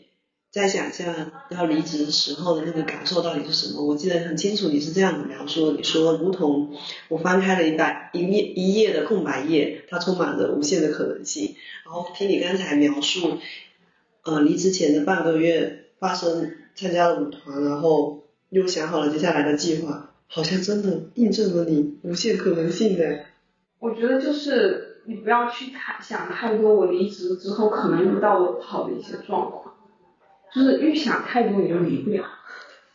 [0.56, 1.14] 再想象
[1.49, 3.86] 要离职时候的那个感受到底是什么？
[3.86, 6.74] 我记得很清楚，你是这样的描述，你说如同
[7.10, 11.56] 我翻开了一百一页一页的空白页，它充满着无限的可能性。
[11.84, 13.38] 然后听你刚才描述，
[14.24, 23.26] 呃，离职前的半个月发生参加了舞团，然后又想好了接下来的计划，好像真的印证了你无限可能性的。
[23.80, 29.64] 我觉得就是你不要去太想太多，我离职之后可能遇到的不好的一些状况，
[30.56, 32.24] 就是预想太多你就离不了。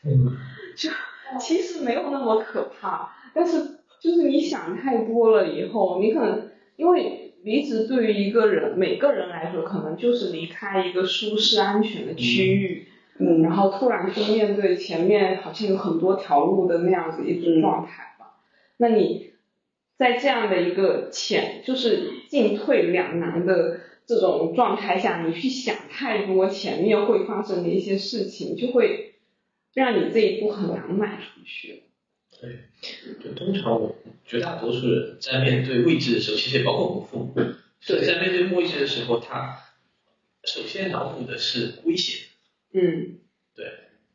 [0.02, 0.34] 嗯，
[0.74, 0.90] 就
[1.38, 3.58] 其实没有那么可怕，但是
[4.00, 12.88] 就是你想太多了以后，你可能因为离职对于一个人每个人来说，可能就是离开一个舒适安全的区域，
[13.18, 18.36] 嗯然后突然就面对前面好像有很多条路的那样子一种状态吧。
[18.78, 19.34] 那你
[19.98, 29.14] 在这样的一个前就是进退两难的这种状态下，你去想太多前面会发生的一些事情，就会
[29.72, 31.84] 让你这一步很难迈出去。
[32.40, 32.64] 对，
[33.22, 37.34] 就通常我绝大多数人在面对未知的时候，其实也包括我们父母，
[37.86, 39.58] 对在面对未知的时候，他
[40.44, 42.28] 首先脑补的是危险，
[42.72, 43.18] 嗯，
[43.54, 43.66] 对，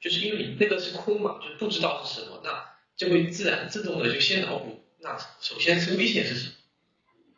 [0.01, 2.65] 就是因为你那个是空嘛，就不知道是什么，那
[2.95, 6.53] 就会自然自动的就先脑补，那首先是危险是什么？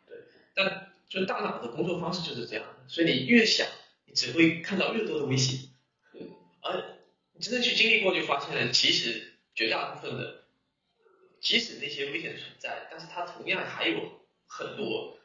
[0.06, 0.16] 对，
[0.54, 3.66] 但就大脑的工作方式就是这样，所以你越想，
[4.04, 5.70] 你只会看到越多的危险，
[6.60, 6.98] 而
[7.32, 10.44] 你真正去经历过，就发现了其实绝大部分的，
[11.40, 15.16] 即使那些危险存在，但是它同样还有很多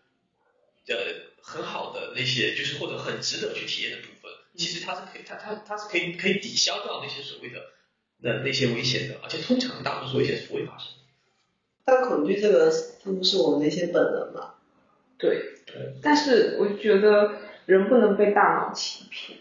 [0.86, 4.31] 的很好的那些，就是或者很值得去体验的部分。
[4.55, 7.59] 其实它是可以，它它它是可以可以抵消掉那些所谓的
[8.19, 11.03] 那那些危险的，而且通常大多数危险是不会发生的。
[11.84, 12.71] 但恐惧这个
[13.03, 14.53] 它不是我们的一些本能嘛。
[15.24, 15.49] 对。
[15.65, 17.32] 对，但是我觉得
[17.65, 19.39] 人不能被大脑欺骗，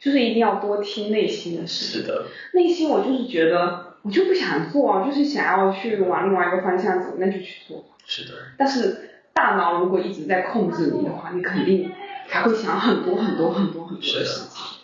[0.00, 2.06] 就是一定要多听内心的声音。
[2.06, 2.24] 是的，
[2.54, 7.84] 内心我就是觉得我就不想做啊，就是想要去往另外一个方向走，那就去做。
[8.06, 11.92] 是的，但是大脑如果一直在控制你的话，你肯定
[12.26, 14.78] 还会想很多很多很多很多的的事情。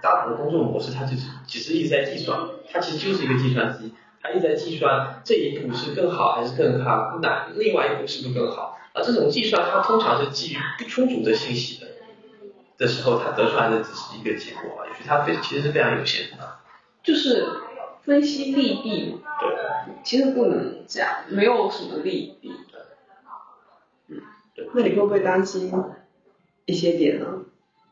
[0.00, 2.38] 大脑的工作模式，它就是其实一直在计算，
[2.72, 3.92] 它其实就是一个计算机，
[4.22, 8.78] 它一直在计算这一步是更好还是更好，那另外一步是不是更好？
[8.98, 11.86] 而这种计算，它通常是基于不充足的信息的
[12.76, 16.58] 的时候，它得出来的只是一个结果而已，所以它非其实是非常有限的。
[17.02, 17.46] 就是
[18.02, 19.48] 分析利弊嘛，对，
[20.02, 22.52] 其实不能这样，没有什么利弊。
[24.08, 24.20] 嗯
[24.74, 25.72] 那你会不会担心
[26.66, 27.44] 一些点呢？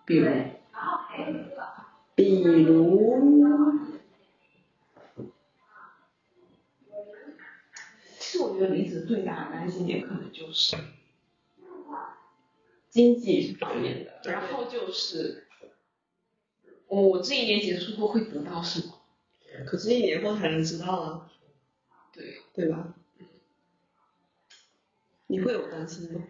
[0.05, 0.29] 比如，
[2.17, 3.73] 比如，
[8.19, 10.77] 其实我觉得离职最大的担心点可能就是
[12.97, 15.47] 经济方面的，然后就是
[16.89, 18.95] 我我这一年结束后会得到什么？
[19.67, 21.31] 可是一年后才能知道啊，
[22.11, 22.95] 对，对吧？
[25.27, 26.23] 你会有担心吗？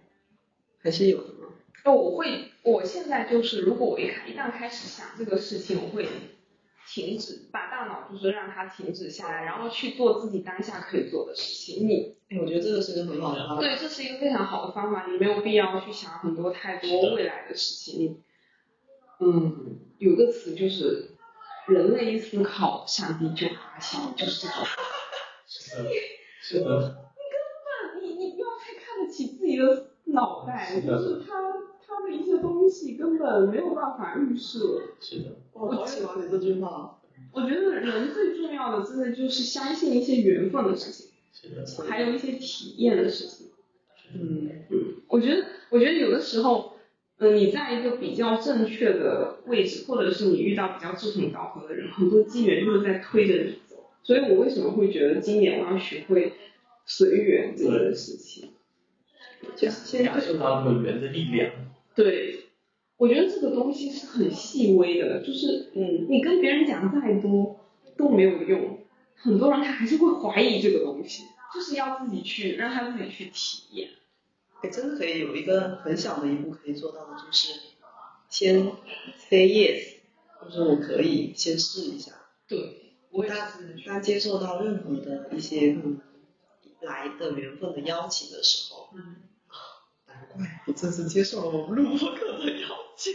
[0.79, 1.51] 还是有的吗？
[1.85, 6.09] 那我会，我现在就是，如果我一开一旦开始想这个事情，我会
[6.87, 11.87] 停止，把大脑就是让它停止下来，然后去做自己当下可以做的事情。
[11.89, 13.61] 你哎，我觉得这个是个很好的方法。
[13.61, 18.01] 对，这是一个非常好的方法，你没有必要去想很多太多未来的事情。
[18.01, 18.21] 你，
[19.21, 21.17] 嗯，有个词就是
[21.69, 24.65] 人类一思考，上帝就发现，就是这种。
[25.49, 25.91] 是的，
[26.41, 26.67] 是的，
[27.17, 31.46] 你根本你你不要太看得起自己的脑袋，就是它它
[32.07, 34.83] 的一些东西根本没有办法预设。
[35.01, 36.99] 是的，我好喜欢你这句话。
[37.33, 41.49] 我觉得人最重要的真的就是相信一些缘分的事情，是
[41.83, 43.49] 的，还有一些体验的事情。
[44.15, 46.75] 嗯，嗯，我觉得，我觉得有的时候，
[47.19, 53.91] 嗯、你在一个比较正确的位置，或者是你遇到比较志同道合的人，很多机缘就是在推着你走。
[54.03, 56.33] 所以我为什么会觉得今年我要学会
[56.87, 58.51] 随缘这件事情？
[59.55, 61.51] 就是先感受到那个缘的力量。
[61.97, 62.45] 对，
[62.97, 67.59] 我觉得这个东西是很细微的，就是嗯，你跟别人讲再多
[67.97, 68.79] 都没有用，
[69.15, 71.25] 很多人他还是会怀疑这个东西，
[71.55, 73.89] 就是要自己去让他自己去体验。
[74.63, 77.53] 哎，真的可以有一个很小的一步可以做到的，就是
[78.29, 78.71] 先
[79.17, 79.97] say yes，
[80.45, 82.13] 就是我可以先试一下。
[82.47, 83.77] 对，我也当是。
[83.87, 86.01] 当接受到任何的一些嗯
[86.81, 89.17] 来的缘分的邀请的时候，嗯，
[90.67, 93.15] 我这次接受了我们录播课的邀请。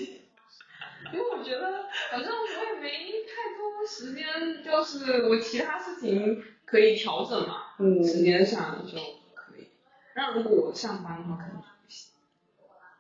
[1.12, 8.94] 因为我觉得好像我也没太多时间，就是我其他事情可以调整嘛，嗯时间上就
[9.34, 9.68] 可以。
[10.16, 12.12] 那如果我上班的话，可能就不行。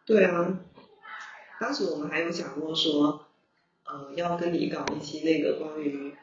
[0.06, 0.60] 对啊，
[1.60, 3.28] 当时我们还有想过说，
[3.86, 6.14] 呃，要跟你搞一期那个关于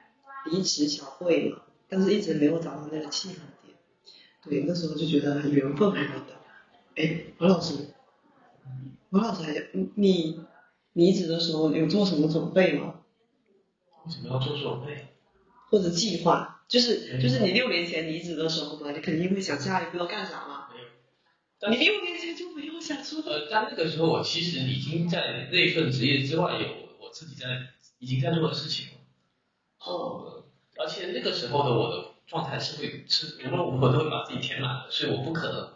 [0.46, 3.76] 离职小会嘛，但是一直没有找到那个契合点。
[4.42, 6.37] 对，那时候就觉得很缘分还没到。
[6.98, 7.94] 哎，何老师，
[9.10, 10.40] 何老师还你你
[10.94, 12.96] 离职的时候有做什么准备吗？
[14.04, 15.06] 为什么要做准备？
[15.70, 16.64] 或者计划？
[16.66, 20.68] 就是就是你六年前离职的时候嘛，你肯定会想下一步要干啥嘛。
[20.72, 21.70] 没有。
[21.70, 26.66] 你六年前就没有想说呃，但那个时候我其实已经在那份职业之外有
[27.00, 27.46] 我自己在
[27.98, 29.00] 已经在做的事情了。
[29.86, 30.44] 哦，
[30.76, 35.70] 而且那个时候的我的状态是会是无论如何都会把自己填满的，所以我不可能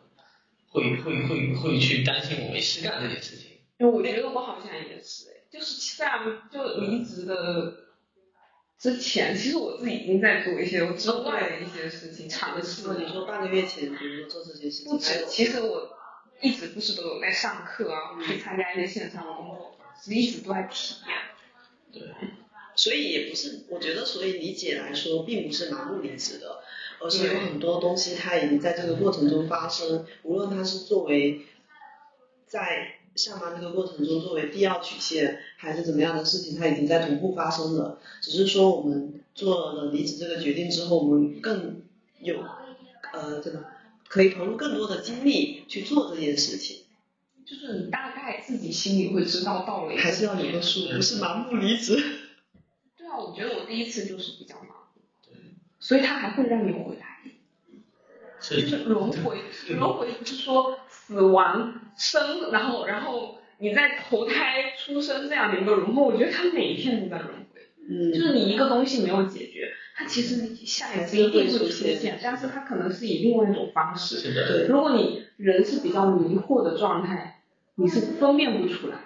[0.73, 3.51] 会会会会去担心我没事干这件事情。
[3.79, 6.19] 因为我觉得我好像也是，哎，就是在
[6.51, 7.75] 就离职的
[8.79, 12.83] 之前，其实我自己已经在做一些我之外的一些事情，尝试。
[12.99, 15.91] 你说半个月前，比如说做这些事情，不止，其实我
[16.41, 21.17] 一直不是都有在上课啊，去参加一些线上的工作坊，其实一直都在体验。
[21.93, 22.03] 对，
[22.75, 26.63] 所以也不是，我觉得，所以理解来说，并不是盲目离职的，
[27.03, 31.43] 而是有很多东西它已经在这个过程中发生，无论它是作为
[32.47, 37.99] 在上班这个过程中作为必要曲线，还是怎么样的事情，它已经在同步发生了。
[38.21, 41.83] 只是说我们做了离职这个决定之后，我们更
[42.21, 42.43] 有
[43.13, 43.65] 呃，这个
[44.09, 46.85] 可以投入更多的精力去做这件事情，
[47.45, 51.97] 就是你大概自己心里会知道道理还是要有个数，不是盲目离职。
[52.97, 54.82] 对啊，我觉得我第一次就是比较忙，对，
[55.83, 57.19] 所以他还会让你回来。
[58.41, 74.19] 是就是轮回，轮回不是说死亡生，然后然后你再投胎出生这样的一个轮回，我觉得他每一天都在轮回，嗯，就是你一个东西没有解决，它其实下一次一定会出现，但是它可能是以另外一种方式。
[74.19, 77.43] 是的，对，如果你人是比较迷惑的状态，
[77.77, 78.99] 你是分辨不出来，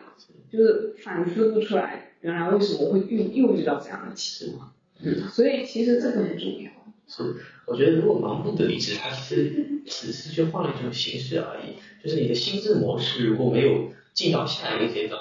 [0.50, 4.72] 就是反思不出来，原来为什么会遇又遇到这样的情况。
[5.01, 6.70] 嗯，所以其实这个很重要。
[7.09, 7.36] 是，
[7.66, 11.76] 我觉得如果盲目的离职，它其实只是去换了一种形式而已。
[12.03, 15.20] 就是你的心智模式如果没有进到下一个阶段，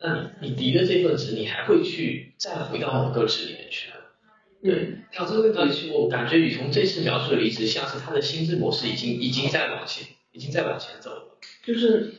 [0.00, 3.90] 那你你离了这份职，你还会去再回到某个职里面去。
[4.62, 5.90] 对，还是会但回去。
[5.90, 12.14] 我感觉雨桐这次描述的离职，像是他的心智模式已经已经在往前，已经在往前走了，就是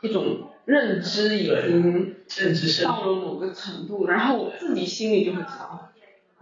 [0.00, 5.91] 一种认知已经认知深到了某个程度，然后我自己心里就会知道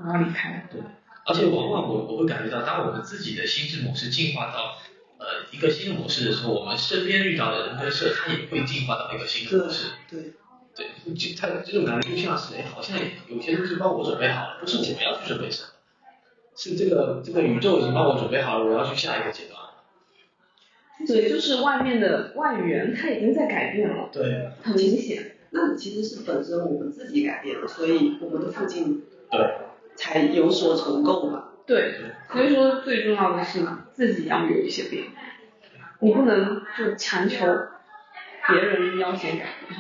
[0.03, 0.63] 我要离开了。
[0.71, 0.81] 对，
[1.27, 4.77] 而且往往我我会感觉到，当我们自己的心智模式进化到
[5.19, 9.89] 呃一个新的模式的时候，我们身边遇到的人跟事，它也会进化到一个新的模式。
[10.09, 10.33] 对，
[10.75, 12.99] 对，就他这种感觉就像是，哎，好像
[13.29, 15.69] 有些东西帮我准备好了，不是我们要去准备什么，
[16.57, 19.61] 是这个这个宇宙已经帮我准备好了，我要去下一个阶段。
[21.07, 25.37] 对，就是外面的外援，它已经在改变了，对很明显。
[25.51, 29.41] 那其实是本身我们自己改变了，所以我们的附近对
[30.01, 31.45] 才有所重构嘛。
[31.67, 31.95] 对，
[32.33, 33.61] 所以说最重要的是
[33.93, 35.11] 自己要有一些变化，
[36.01, 37.47] 你不能就强求
[38.49, 39.79] 别人要先改变，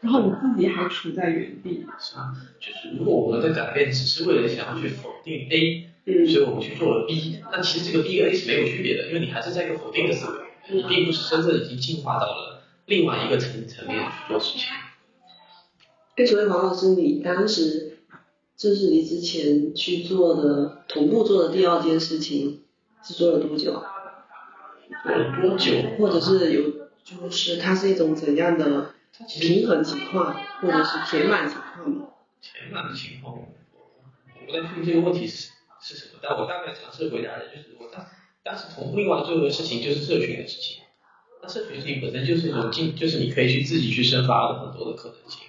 [0.00, 1.84] 然后你自己还处在原地。
[1.98, 10.38] 是啊，就是如果我们的改变只是为了想要去否定 A，嗯所以我们去做了 B，那其实这个 B 跟 A 是没有区别的，因为你还是在一个否定的思维，
[10.70, 14.68] 你并不是真正已经进化到了另外一个层层面去做事情。
[16.16, 17.95] 哎，所以黄老师，你当时
[18.56, 22.62] 正式离职前去做的同步做的第二件事情
[23.02, 23.84] 是做了多久啊？
[25.02, 25.72] 做了多久？
[25.98, 28.94] 或者是有，就是它是一种怎样的
[29.28, 32.06] 平衡情况，或者是填满情况吗？
[32.40, 33.48] 填满的情况，我
[34.40, 35.50] 我不太确定这个问题是
[35.80, 38.06] 是什么，但我大概尝试回答的就是我当
[38.42, 40.82] 当时同步另外做的事情就是社群的事情，
[41.42, 45.40] 那社群事情本身就是一种进，就是你可以去自己去生发的很多的可能性，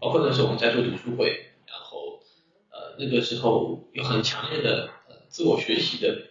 [0.00, 1.45] 包括那时候我们在做读书会，
[2.98, 6.28] 那个时候有很强烈的呃自我学习的，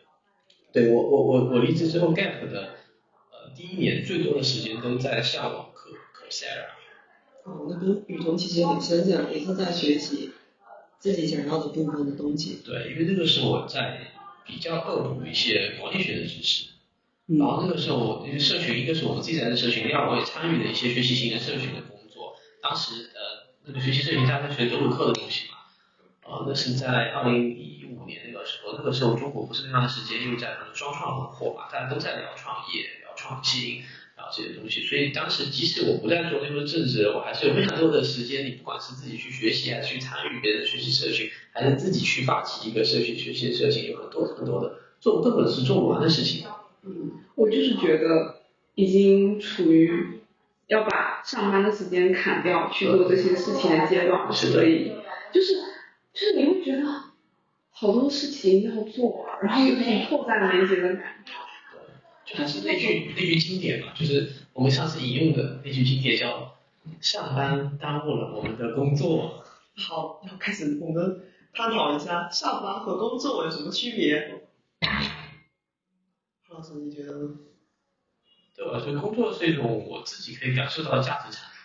[0.72, 2.76] 对我我我我离职之后 gap 的
[3.32, 6.74] 呃第一年最多的时间都在上网课 Coursera。
[7.44, 10.32] 哦，那跟雨桐其实很相像，也是在学习
[10.98, 12.62] 自己想要的部分的东西。
[12.66, 14.14] 对，因为那个时候我在
[14.46, 16.70] 比较恶补一些管理学的知识，
[17.28, 22.36] 嗯然后那个时候我因为社群，一个是我们自己在的社群，第二我也参与了一些学习型的社群的工作。
[22.64, 25.55] 当时呃那个学习社群大家学德鲁克的东西嘛，
[26.26, 33.84] 呃那是在二零一五年那个时候，那个时候中国不是那段时间又在双创很火嘛，大家都在聊创业、聊创新，
[34.18, 34.82] 然后这些东西。
[34.82, 46.48] 所以当时即使我不在做那份正职，我还是有非常多的时间，你不管是自己去学习，还是去参与别人的学习社群，还是自己去发起一个社群学习的社群，有很多很多的做根本是做不完的事情。
[46.84, 48.42] 嗯，我就是觉得
[48.74, 50.22] 已经处于
[50.68, 54.92] 要把上班的时间砍掉去做这些事情的阶段，是所以
[55.32, 55.54] 就是
[56.16, 56.84] 就是你会觉得
[57.70, 61.34] 好多事情要做，然后有种迫在眉睫的感觉。
[62.26, 66.58] 就还是那句那句经典嘛，就是我们上次引用的那句经典叫
[67.00, 69.44] “上班耽误了我们的工作
[69.76, 74.42] 好，要开始我们探讨一下上班和工作有什么区别。
[76.48, 77.36] 何老师，你觉得呢？”。
[78.56, 81.60] 对我来说，工作是一种我自己可以感受到的价值产出，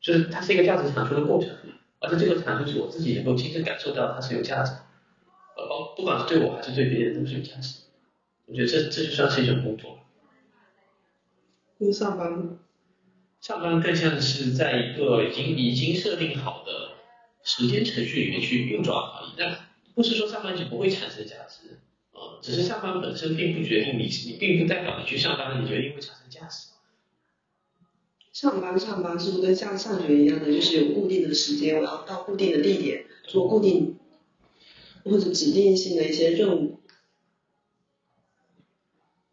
[0.00, 1.56] 就是它是一个价值产出的过程，
[2.02, 4.80] 而且这个产出是我自己能够亲身感受到它是有价值的，
[5.56, 7.84] 呃，包不管是对我还是对别人都是有价值的。
[8.46, 9.98] 我觉得这这就算是一种工作。
[11.78, 12.58] 因为上班
[13.40, 16.92] 上班更像是在一个已经已经设定好的
[17.42, 19.32] 时间程序里面去运转而已。
[19.38, 19.58] 那
[19.94, 21.78] 不是说上班就不会产生价值，
[22.12, 26.71] 呃，只是上班本身并不决定你，你并不代表你去上班了，你决定会产生价值。
[28.32, 33.96] 上班上班是不是跟像上学一样的，就是有固定的时间，我要到固定的地点做固定
[35.04, 36.80] 或者指定性的一些任务。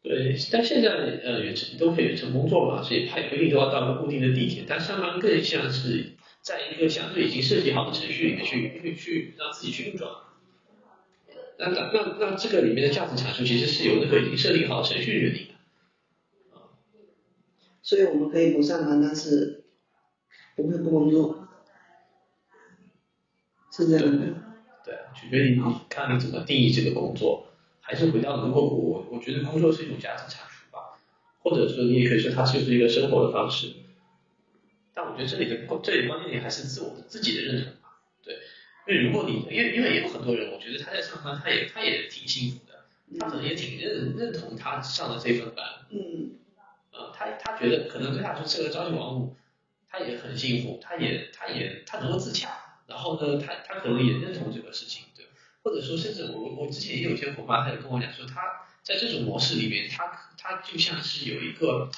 [0.02, 10.10] 对，但现在呃远程都可以远程工作嘛，所以他也不一定都要到一个固定的地点，但上班更像是在一个相对已经设计好的程序里面去去去让自己去运转。
[11.58, 15.49] 那那那那这个里面的价值阐述其实是由那个已经设定好的程序决定。
[17.90, 19.64] 所以我们可以不上班，但是
[20.56, 21.48] 不会不工作，
[23.72, 24.28] 是这样的。
[24.86, 27.48] 对，取决于你看你怎么定义这个工作。
[27.82, 31.00] 还是回到，如果我我觉得工作是一种价值产出吧，
[31.40, 33.74] 或者说你也可以说它就是一个生活的方式。
[34.94, 38.36] 但我觉得这里的关这里关键点还是自我自己的认同吧，对，
[38.88, 42.86] 因为如果你因为因为有很多人，我觉得他在上班，他也他也挺幸福的，
[43.20, 46.34] 他可能也挺认认同他上的这份班，嗯，
[46.92, 49.36] 呃，他他觉得可能对他来说这个朝九晚五，
[49.88, 52.50] 他也很幸福，他也他也他能够自洽，
[52.88, 55.26] 然后呢，他他可能也认同这个事情，对。
[55.62, 61.90] 或者说，甚至我我之前也有一些伙伴，他也跟我讲说，他在这种模式里面，他他就像是有一个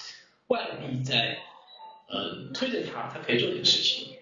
[0.48, 1.38] 外力在，
[2.08, 4.18] 呃，推着他，他可以做点事情。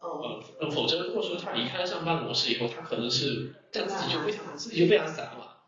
[0.00, 0.44] 哦。
[0.60, 5.62] 呃，否则如果说他离开了上班模式以后，他可能是这样自己就非常自己就非常散了。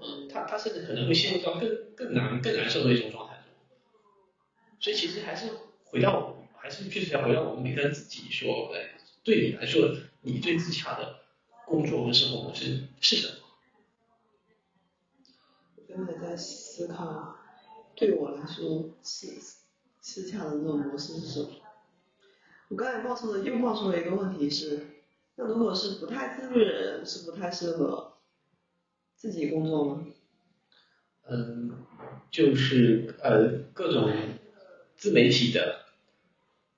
[0.00, 3.29] 嗯，他他甚至可能会陷入到更更难更难受的一种状态中。
[4.80, 5.50] 所以其实还是
[5.84, 11.20] 回到，还是确实要回到我们每个人自己说，哎，对你来说，你最自洽的。
[11.66, 13.34] 工作和生活模式是什么？
[15.76, 17.36] 我刚才在思考，
[17.94, 19.28] 对我来说是
[20.00, 21.48] 私洽的那种模式是什么？
[22.66, 24.84] 我刚才冒出的又冒出了一个问题是，
[25.36, 28.14] 那如果是不太自律的人，是不太适合
[29.14, 30.04] 自己工作吗？
[31.28, 31.86] 嗯，
[32.32, 34.10] 就是呃各种
[35.00, 35.86] 自媒体的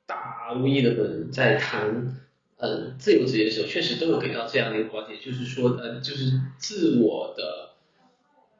[0.07, 2.19] 大 V 的人在谈。
[2.59, 7.71] 呃，自由职业的时候，确实都有给到这样的一个观点，就是说，呃，就是自我的，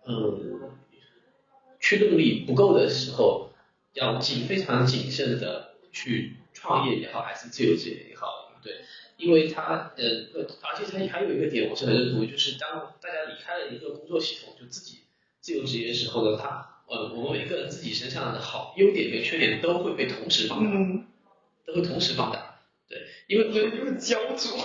[0.09, 0.73] 嗯，
[1.79, 3.53] 驱动力不够的时候，
[3.93, 8.81] 要谨非常谨慎的去创业也好，还是自由职业也好，对，
[9.19, 10.05] 因为他，呃，
[10.63, 15.03] 而且他还有一个点，我是很认同，就是当大家离开了一个工作系统，就自己
[15.39, 21.07] 自由职业的时候呢，他，呃，我们每个人自己身上的好优点跟缺点都会被同时放大，
[21.65, 22.61] 都会同时放大。
[22.87, 24.59] 对，因为因为因为焦灼，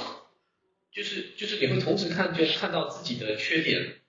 [0.91, 4.01] 就是就是你会同时看，就看到自己的缺点，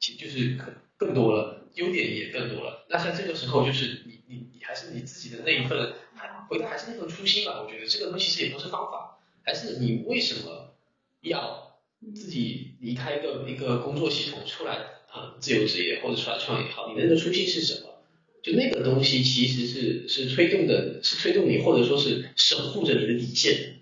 [0.00, 2.86] 其就是更更多了，优点也更多了。
[2.88, 7.60] 那像这个时候，就是你你你还是你自己的那一份，还回到还是那份初心吧。
[7.62, 10.74] 我觉得这个东西其实也不是方法，还是你为什么
[11.20, 11.78] 要
[12.14, 14.78] 自己离开一个一个工作系统出来
[15.38, 17.88] 自由职业或者出来创业好，你的那个初心是什么？
[18.42, 23.74] 就那个东西其实是是推动的，是推动你，或者说是守护着你的底线。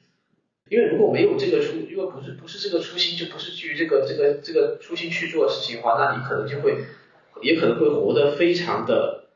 [0.68, 6.84] 因为如果没有这个初，如果不是不是这个初心，就不是基于这个这个这个初心去做事情的话，那你可能就会，
[7.42, 9.28] 也可能会活得非常的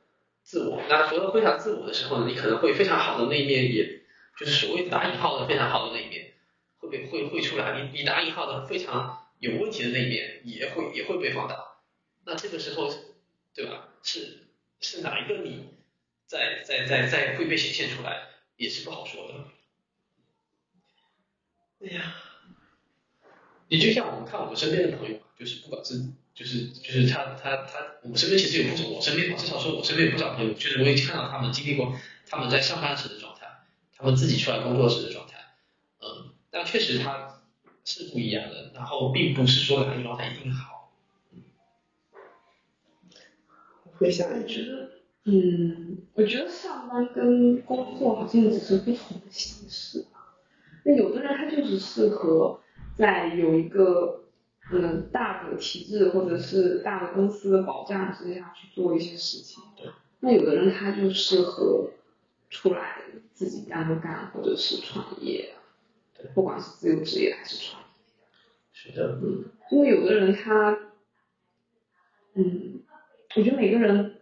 [0.42, 0.82] 自我。
[0.88, 4.00] 那活得非常自我的时候呢，你可能会非常好的那一面，也
[4.40, 6.32] 就是所谓打引号的非常好的那一面，
[6.78, 7.80] 会被会会出来。
[7.80, 11.54] 你你打引号的非常有问题的那一面，也会也会被放大。
[12.30, 12.88] 那这个时候，
[13.52, 13.88] 对吧？
[14.02, 14.46] 是。
[14.82, 15.74] 是哪一个你，
[16.26, 19.34] 在在在在会被显现出来，也是不好说的。
[21.84, 22.14] 哎呀，
[23.68, 26.02] 你就像我们看我们身边的朋友，就是不管是
[26.34, 31.94] 就是就是他他他，我们身边其实有不少，我身边至少说我身边有不少朋友，就是我也看到他们经历过
[32.26, 33.46] 他们在上班时的状态，
[33.94, 35.36] 他们自己出来工作时的状态，
[35.98, 37.42] 嗯，但确实他
[37.84, 40.69] 是不一样的，然后并不是说哪一个状态一定好，
[44.00, 44.90] 回想一我觉句，得，
[45.24, 50.38] 嗯，我觉得上班跟工作好像只是不同的形式吧。
[50.84, 52.60] 那有的人他就是适合
[52.96, 54.24] 在有一个
[54.72, 59.62] 嗯大的体制或者是大的公司的保障之下去做一些事情。
[59.76, 59.90] 对。
[60.20, 61.90] 那有的人他就适合
[62.48, 63.02] 出来
[63.34, 65.50] 自己干不干，或者是创业，
[66.16, 67.88] 对不管是自由职业还是创业。
[68.72, 70.78] 是的，嗯，因为有的人他，
[72.34, 72.79] 嗯，
[73.36, 74.20] 我觉得每个人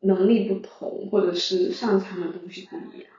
[0.00, 3.10] 能力不同，或者是擅长的东西不一样，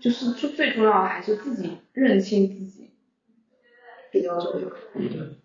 [0.00, 2.90] 就是就最重要的还是自己认清自己，
[4.10, 4.68] 比较重要。
[4.94, 5.36] 嗯，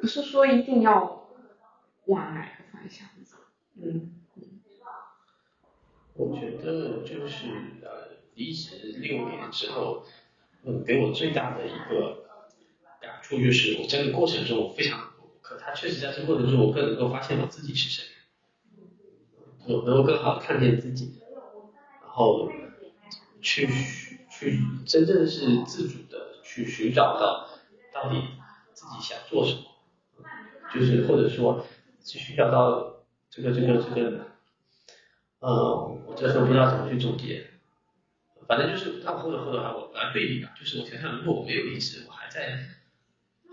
[0.00, 1.28] 不是说一定要
[2.06, 3.36] 往哪个方向走。
[3.82, 4.14] 嗯，
[6.14, 7.48] 我觉得就是
[7.82, 10.04] 呃离职六年之后，
[10.62, 12.24] 嗯，给我最大的一个
[13.00, 15.07] 感触就是我在这个过程中我非常，
[15.48, 18.04] 可他确实在这个过程中我更能够发现我自己是谁，
[19.66, 21.22] 我能够更好的看见自己，
[22.02, 22.50] 然后
[23.40, 23.66] 去
[24.30, 27.48] 去真正是自主的去寻找到
[27.94, 28.22] 到底
[28.74, 29.62] 自己想做什么，
[30.74, 31.64] 就是或者说
[32.04, 34.26] 去寻找到这个这个这个。
[35.40, 37.48] 呃，我这时候不知道怎么去总结，
[38.46, 42.58] 反正就是那我或者或者还我来对比吧，就是我想想，如果我没有离职，我还在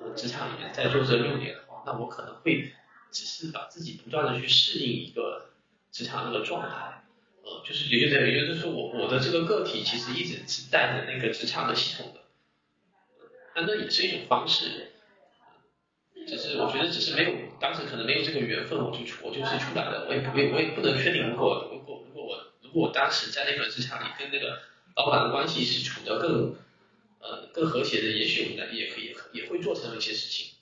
[0.02, 1.56] 呃职场里面再做这六年，
[1.86, 2.72] 那我可能会
[3.12, 5.50] 只是把自己不断的去适应一个
[5.92, 7.04] 职场那个状态，
[7.44, 12.22] 呃，就是也就等于就是说我我的这个个体其实一直是带着那个职场的系统的，
[13.56, 14.92] 那那也是一种方式。
[16.28, 24.60] 只是我觉得只是没有，当时可能没有这个缘分，我就我就是出来了，我也我也我也不能确定，如果如果如果我如果我当时在那个职场里跟那个
[24.96, 26.56] 老板的关系是处得更
[27.20, 30.55] 呃更和谐的，也许我们也可以也会做成一些事情，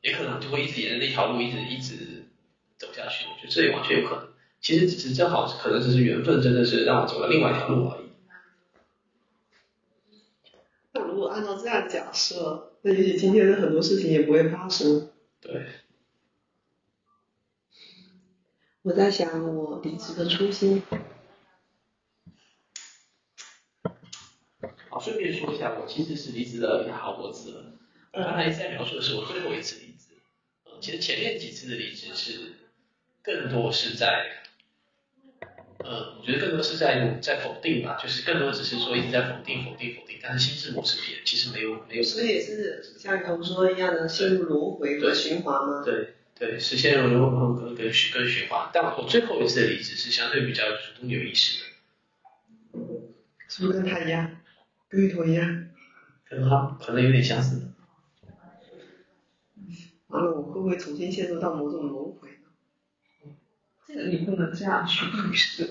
[0.00, 2.26] 也可能就会一直沿着那条路一直一直
[2.76, 4.28] 走下去，我觉得这也完全有可能。
[4.60, 8.08] 其实只是正好可能只是缘分，真的是让我走了另外一条路而已。
[10.92, 15.10] 那如果按照这样假设，那也许今天的很多事情也不会发生。
[15.40, 15.66] 对，
[18.82, 20.82] 我在想我离职的初心，
[24.88, 27.77] 好，顺便说一下，我其实是离职了好多次了。
[28.18, 30.08] 我刚才在描述的是我最后一次离职，
[30.64, 32.52] 呃，其实前面几次的离职是
[33.22, 34.42] 更多是在，
[35.84, 45.84] 呃，我觉得更多是在在否定吧，就是更多只是说一直在否定否定否定，但是心智模式也其实没有没有所以也是像童说一样的陷入轮回和循环吗？
[45.84, 48.68] 对对，实现了融合跟跟循跟循环。
[48.74, 52.80] 但我最后一次的离职是相对比较主动有意识的，
[53.48, 54.40] 是不是跟他一样，
[54.88, 55.68] 跟芋头一样？
[56.28, 57.62] 跟他可能有点相似。
[60.08, 63.34] 完了，我会不会重新陷入到某种轮回呢？
[63.86, 65.64] 这个你不能这样去预设。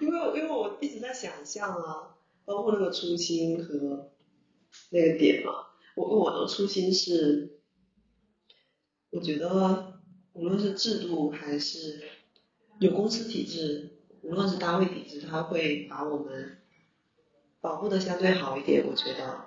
[0.00, 4.10] 因为因为我一直在想象啊，包括那个初心和
[4.90, 5.52] 那个点嘛。
[5.94, 7.60] 我我的初心是，
[9.10, 10.00] 我觉得
[10.32, 12.02] 无论是制度还是
[12.80, 16.58] 有公司体制，无论是单位体制，它会把我们
[17.60, 18.84] 保护的相对好一点。
[18.84, 19.46] 我觉得，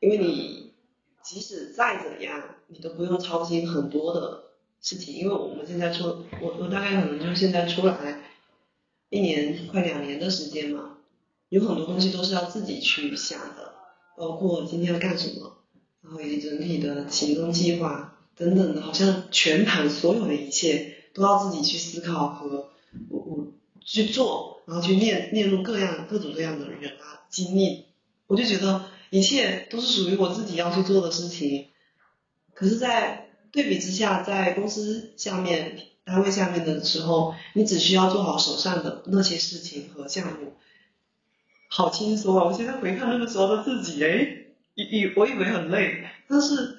[0.00, 0.74] 因为你
[1.22, 4.44] 即使再怎样，你都不用操心很多的
[4.80, 8.22] 事情，因为我们现在出，我我大概可能就现在出来。
[9.08, 10.98] 一年快两年的时间嘛，
[11.48, 13.72] 有很多东西都是要自己去想的，
[14.16, 15.58] 包括今天要干什么，
[16.02, 22.68] 然后以及整体的行动计划等等的，好像全盘所有的一切都要自己去思考和
[23.08, 23.46] 我我
[23.80, 27.84] 去做，然后去列列入各样各种各样的人啊经历，
[28.26, 31.68] 我就觉得一切都是属于我自己要去做的事情，
[32.56, 35.78] 可是，在对比之下，在公司下面。
[36.06, 40.52] 单位下面的时候，你只需要做好手上的那些事情和项目，
[41.66, 42.44] 好轻松啊！
[42.44, 44.44] 我现在回看那个时候的自己，哎，
[44.76, 46.78] 以以我以为很累，但是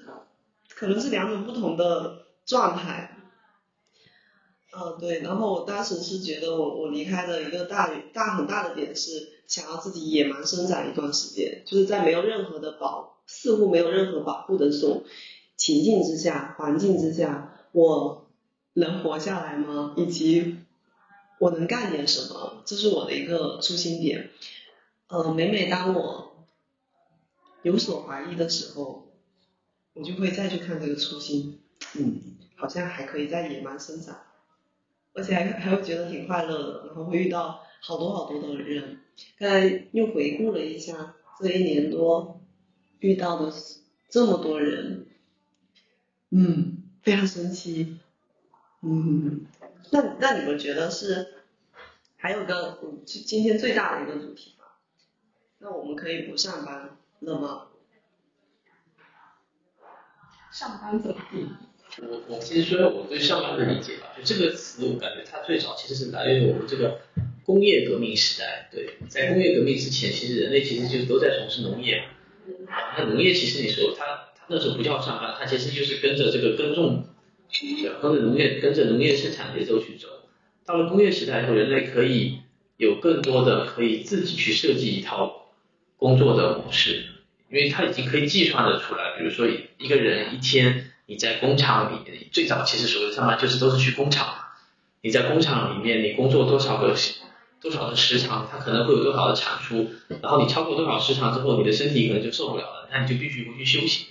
[0.69, 3.17] 可能是两种不同的状态。
[4.71, 5.19] 嗯，对。
[5.19, 15.03] 然后我当时是觉得我我离开的一个大大很大的点是想要自己野蛮生长一段时间，就是在没有任何的保，似乎没有任何保护的这种
[15.57, 18.23] 情境之下、环境之下，我。
[18.79, 19.95] 能活下来吗？
[19.97, 20.57] 以及
[21.39, 22.61] 我能干点什么？
[22.63, 24.29] 这是我的一个初心点。
[25.07, 26.45] 呃，每每当我
[27.63, 29.07] 有所怀疑的时候，
[29.93, 31.59] 我就会再去看这个初心，
[31.95, 32.21] 嗯，
[32.55, 34.15] 好像还可以再野蛮生长，
[35.15, 38.99] 而且还还会觉得挺快乐的，然后会遇到好多好多的人。
[39.39, 42.41] 刚才又回顾了一下这一年多
[42.99, 43.51] 遇到的
[44.07, 45.06] 这么多人，
[46.29, 47.99] 嗯，非常神奇，
[48.81, 49.45] 嗯，
[49.91, 51.35] 那那你们觉得是
[52.17, 54.65] 还有个嗯今今天最大的一个主题吗？
[55.59, 57.67] 那我们可以不上班了吗？
[60.51, 61.47] 上班怎么地？
[61.99, 66.99] 我我其实说说我对上班的理解吧，就这个词，我感觉它最早其实是来源于我们这个
[67.45, 68.67] 工业革命时代。
[68.71, 72.05] 对，在工业革命之前，其实人类其实就都在从事农业嘛。
[72.69, 77.05] 啊，那农业其实你说它它那时候不叫上班，它其实就是跟着这个耕种，
[78.01, 80.07] 跟着农业跟着农业生产节奏去走。
[80.65, 82.39] 到了工业时代以后，人类可以
[82.77, 85.47] 有更多的可以自己去设计一套
[85.97, 87.05] 工作的模式，
[87.49, 94.33] 因为它已经可以计算的出来，比如说一个人一天你在工厂里，最早其实所谓上班就是都是去工厂，
[95.01, 96.95] 你在工厂里面你工作多少个
[97.61, 99.89] 多少的时长，它可能会有多少的产出，
[100.21, 104.07] 然后你超过多少时长之后，你的身体可能就受不了了，那你就必须回去休息。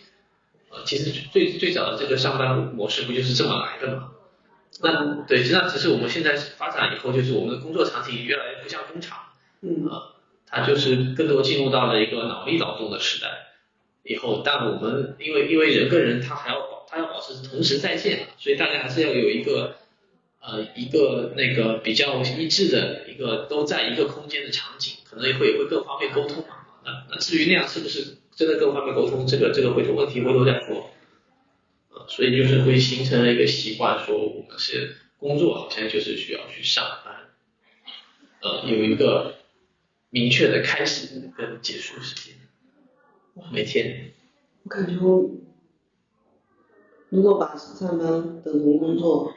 [0.71, 4.11] 呃，其实最最早的这个上班模式不就是这么来的吗？
[4.83, 9.19] 那对，那只是我们现在发展以后，就是我们的工作场景越来越不像工厂，
[9.63, 10.13] 嗯啊，
[10.47, 13.29] 它就是更多进入到了一个脑力劳动的时代。
[14.03, 19.77] 以后，但我们因为因为人跟人他还要保他要保持同时在线，所以大家还是要有一个
[20.41, 26.55] 呃一个那个比较一致的一个都在一个空间的场景，可能会会更方便沟通嘛。
[26.85, 30.91] 那那至于那样是不是真的更方面沟通，这个这个回头问题回头再说。
[31.89, 37.15] 呃，所以就是会形成了一个习惯，说我们是工作好像就是需要去上班，
[38.43, 39.37] 呃，有一个
[40.11, 42.35] 明确的开始跟结束时间，
[43.51, 44.13] 每天。
[44.65, 45.31] 我感觉我
[47.09, 49.33] 如果把上班等同工作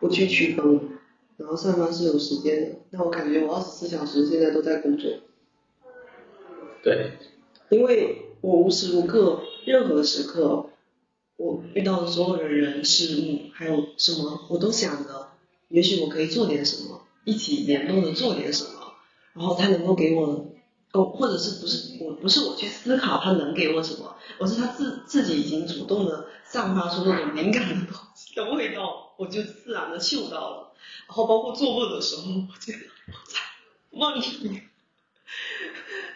[0.00, 0.98] 不去区分，
[1.36, 5.20] 然后上班是有时间的，那我感觉我二十四小时现在都在工作，
[6.82, 7.12] 对，
[7.68, 10.66] 因为我无时无刻任何时刻，
[11.36, 15.28] 我遇到的所有的人事物还有什么，我都想着，
[15.68, 18.94] 也许我可以做点什么，一起联动的做点什么，
[19.34, 20.52] 然后他能够给我，
[20.92, 30.72] 哦，或者是不是我不是我去思考他能给我什么，而是他自自己已经主动的散发出那种敏感的东西的味道，我就自然的嗅到了，
[31.06, 33.38] 然后包括做梦的时候，我觉得我在
[33.92, 34.68] 梦里面。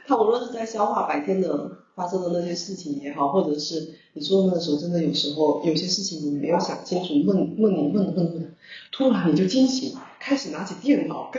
[0.08, 8.54] 他无论是在消化白天的发生的那些事情也好，或者是你做梦的时候，真的有时候有些事情你没有想清楚，梦梦里梦梦梦，
[8.92, 11.32] 突然你就惊醒，开始拿起电脑，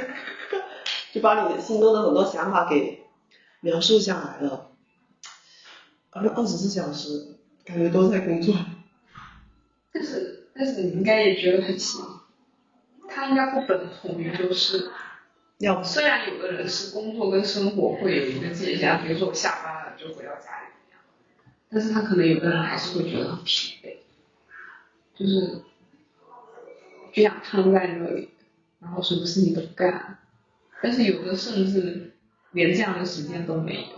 [1.14, 3.04] 就把你的心中的很多想法给
[3.62, 4.72] 描述下来了。
[6.10, 8.56] 而二十四小时感觉都在工作，
[9.94, 12.08] 但是但是你应该也觉得很奇妙，
[13.08, 14.90] 它应该不等同于就是，
[15.60, 21.02] 要虽然有的人是工作跟生活会有一个界限，比如说我下班了就回到家里一样，
[21.70, 23.98] 但是他可能有的人还是会觉得很疲惫，
[25.16, 25.62] 就是
[27.14, 28.30] 就想瘫在那里，
[28.80, 30.20] 然后什么事情都不干，
[30.82, 32.14] 但是有的甚至
[32.52, 33.98] 连这样的时间都没有。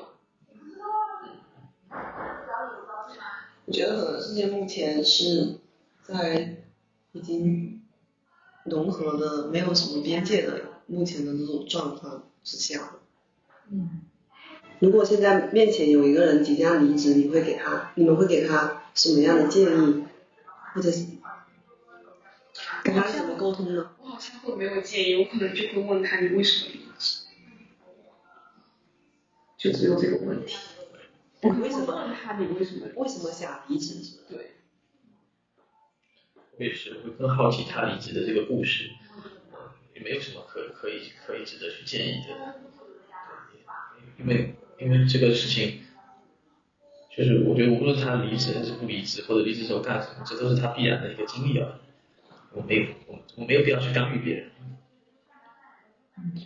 [3.65, 5.59] 我觉得可能世界目前是
[6.01, 6.63] 在
[7.11, 7.83] 已经
[8.63, 12.93] 融合的没有什么边界的目前的这种状况之下。
[13.69, 14.01] 嗯，
[14.80, 20.05] 如果现在面前有一个人即将离职，你会给他，你们会给他什么样的建议，
[20.73, 21.05] 或者是
[22.84, 23.91] 跟他怎么沟通呢？
[24.01, 27.23] 我好像会没有建议，我可能就会问他你为什么离职，
[29.57, 30.57] 就只有这个问题。
[31.41, 34.01] 我可能会问他你为什么为什么想离职？
[34.03, 34.23] 是吧？
[34.30, 34.51] 对，
[36.57, 38.89] 我也是会更好奇他离职的这个故事，
[39.51, 39.59] 呃
[39.93, 42.55] 也没有什么可可以可以值得去建议的，
[44.17, 45.80] 因为因为这个事情，
[47.15, 51.80] 就是我觉得无论他离职还是不离职，或者离职之后干什么，这都是他必然的一个经历啊。
[52.53, 54.51] 我没有我我没有必要去干预别人。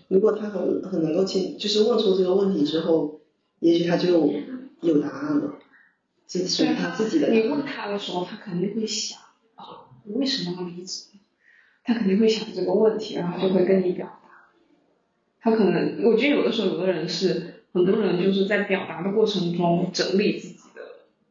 [0.08, 3.22] 如果他很很能够清，就是问出这个问题之后，
[3.60, 4.32] 也许他就
[4.82, 5.60] 有答案了，
[6.28, 7.64] 是属于他自己的答你问。
[7.66, 9.20] 他的时候，他肯定会想
[9.56, 11.06] 啊，我为什么要离职？
[11.84, 14.20] 他肯定会想这个问题，然后就会跟你表达。
[15.40, 20.82] 他可能，我觉得有的时候，有的人是，很多人就是在表达的过程中整理自己的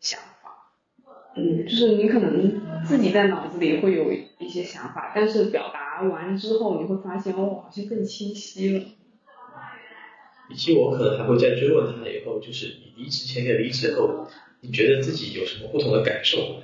[0.01, 0.73] 想法。
[1.37, 8.85] 嗯，就是你可能自己在脑子里会有一些想法，但是表达完之后，你会发现哦，好像更清晰了。
[10.51, 14.27] 以及我可能还会再追问他以后，就是你离职前跟离职后，
[14.61, 16.61] 你觉得自己有什么不同的感受？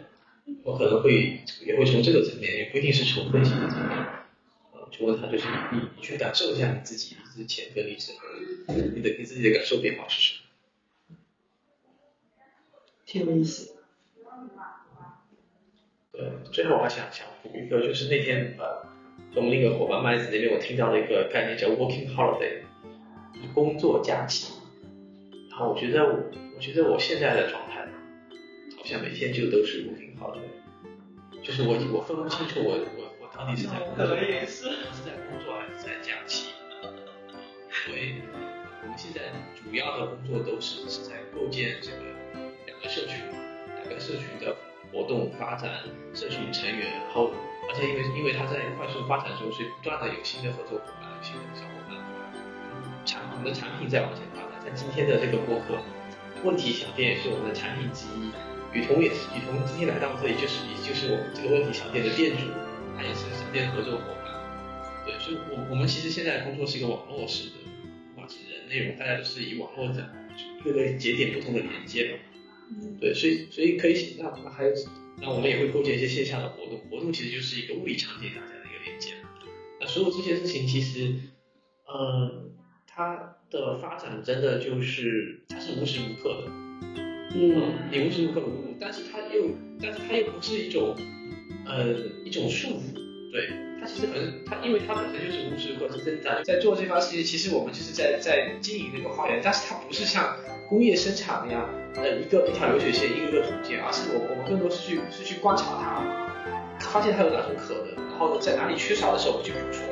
[0.65, 3.91] 我可能会也会从这个层面，也不一定是从分析的层面，
[4.91, 8.19] 就问他就是你你去感受一下你自己之前跟你之后，
[8.75, 10.35] 你的你自己的感受变化是什
[11.11, 11.17] 么？
[13.07, 13.75] 挺有意思。
[16.13, 18.87] 对，最后我还想想补一个，就是那天呃，
[19.33, 22.63] 从另一个伙伴麦子那边我听到了一个概念叫 working holiday，
[23.55, 24.53] 工作假期。
[25.51, 27.87] 然后我觉得我觉得我现在的状态，
[28.77, 33.08] 好像每天就都是 working holiday，就是我我分不清楚我我
[33.39, 34.65] 到底是在工作，也是。
[34.91, 36.49] 是在工作还是在假期。
[37.87, 38.21] 因为
[38.83, 42.03] 我们现在主要的工作都是是在构建这个
[42.67, 43.23] 两个社群，
[43.77, 44.57] 两个社群的
[44.91, 47.31] 活动发展，社群成员，然后
[47.71, 51.95] 而且因为因为它在快速发展中，所以不断的有新的合作伙伴，有新的小伙伴，
[53.07, 54.59] 产我们的产品在往前发展。
[54.59, 55.79] 在今天的这个播客，
[56.43, 58.35] 问题小店也是我们的产品之一，
[58.75, 62.51] 雨桐也是雨桐今天来到这里就是也就是我们这个问题小店的店主，
[62.99, 64.35] 他也是小店合作伙伴。
[65.07, 67.55] 对，所以我我们其实现在的工作是一个网络式的，
[68.11, 70.11] 不管是人内容，大家都是以网络的
[70.65, 72.19] 各个节点不同的连接嘛。
[73.01, 74.71] 对，所以所以可以那那还有，
[75.23, 79.15] 那我们也会构建一些线下的活动，活动其实就是一个物理场景大家的一个连接。
[79.81, 81.15] 那所有这些事情其实，
[81.87, 82.51] 呃，
[82.87, 86.53] 它的发展真的就是它是无时无刻的，
[87.35, 90.95] 嗯，你无时无刻不用，但是它又，但是它又不是一种，
[91.69, 91.85] 呃，
[92.25, 92.95] 一种束缚，
[93.31, 93.51] 对，
[93.81, 100.35] 它其实可能，它因为它本身就是无时无刻是增长，在做这番事情，其实我们就是在在经营那个花园，但是它不是像
[100.69, 109.85] 工业生产那样，呃，一个一条流水线，一个个组件，而是我我们更多是去是去观察它，发现它有哪种可能，然后呢，在哪里缺少的时候我们去补充，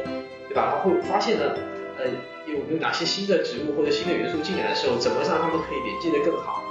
[0.49, 0.73] 对吧？
[0.73, 1.55] 然后会发现呢，
[1.99, 2.09] 呃，
[2.49, 6.65] 有没有哪些新的植物或者新的元素进来的时候，怎么让它们可以连接的更好？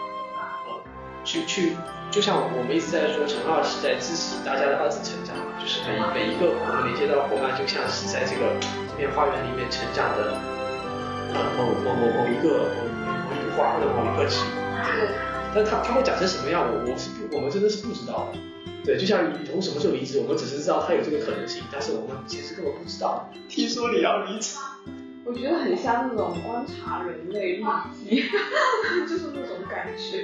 [1.25, 1.75] 呃，去去，
[2.11, 10.37] 就像我们一直在说，陈老师在支持大家的二次成长，就是每每一个我们连接到的伙伴，就像是在这个这片花园里面成长的，
[11.33, 12.69] 呃，某某某某一个
[13.01, 14.53] 某某一朵花或者某一个植物，
[15.55, 18.37] 但它它会长成什么样，我我是不，我们真的是不知道的。
[18.85, 23.27] 对，就像雨桐什么时候离职，我们只是知道他有这个可能性，但是我们其实根本不知道。
[23.49, 24.57] 听说你要离职，
[25.25, 27.63] 我觉得很像那种观察人类日
[27.97, 28.29] 记，
[29.09, 30.23] 就是那种感觉。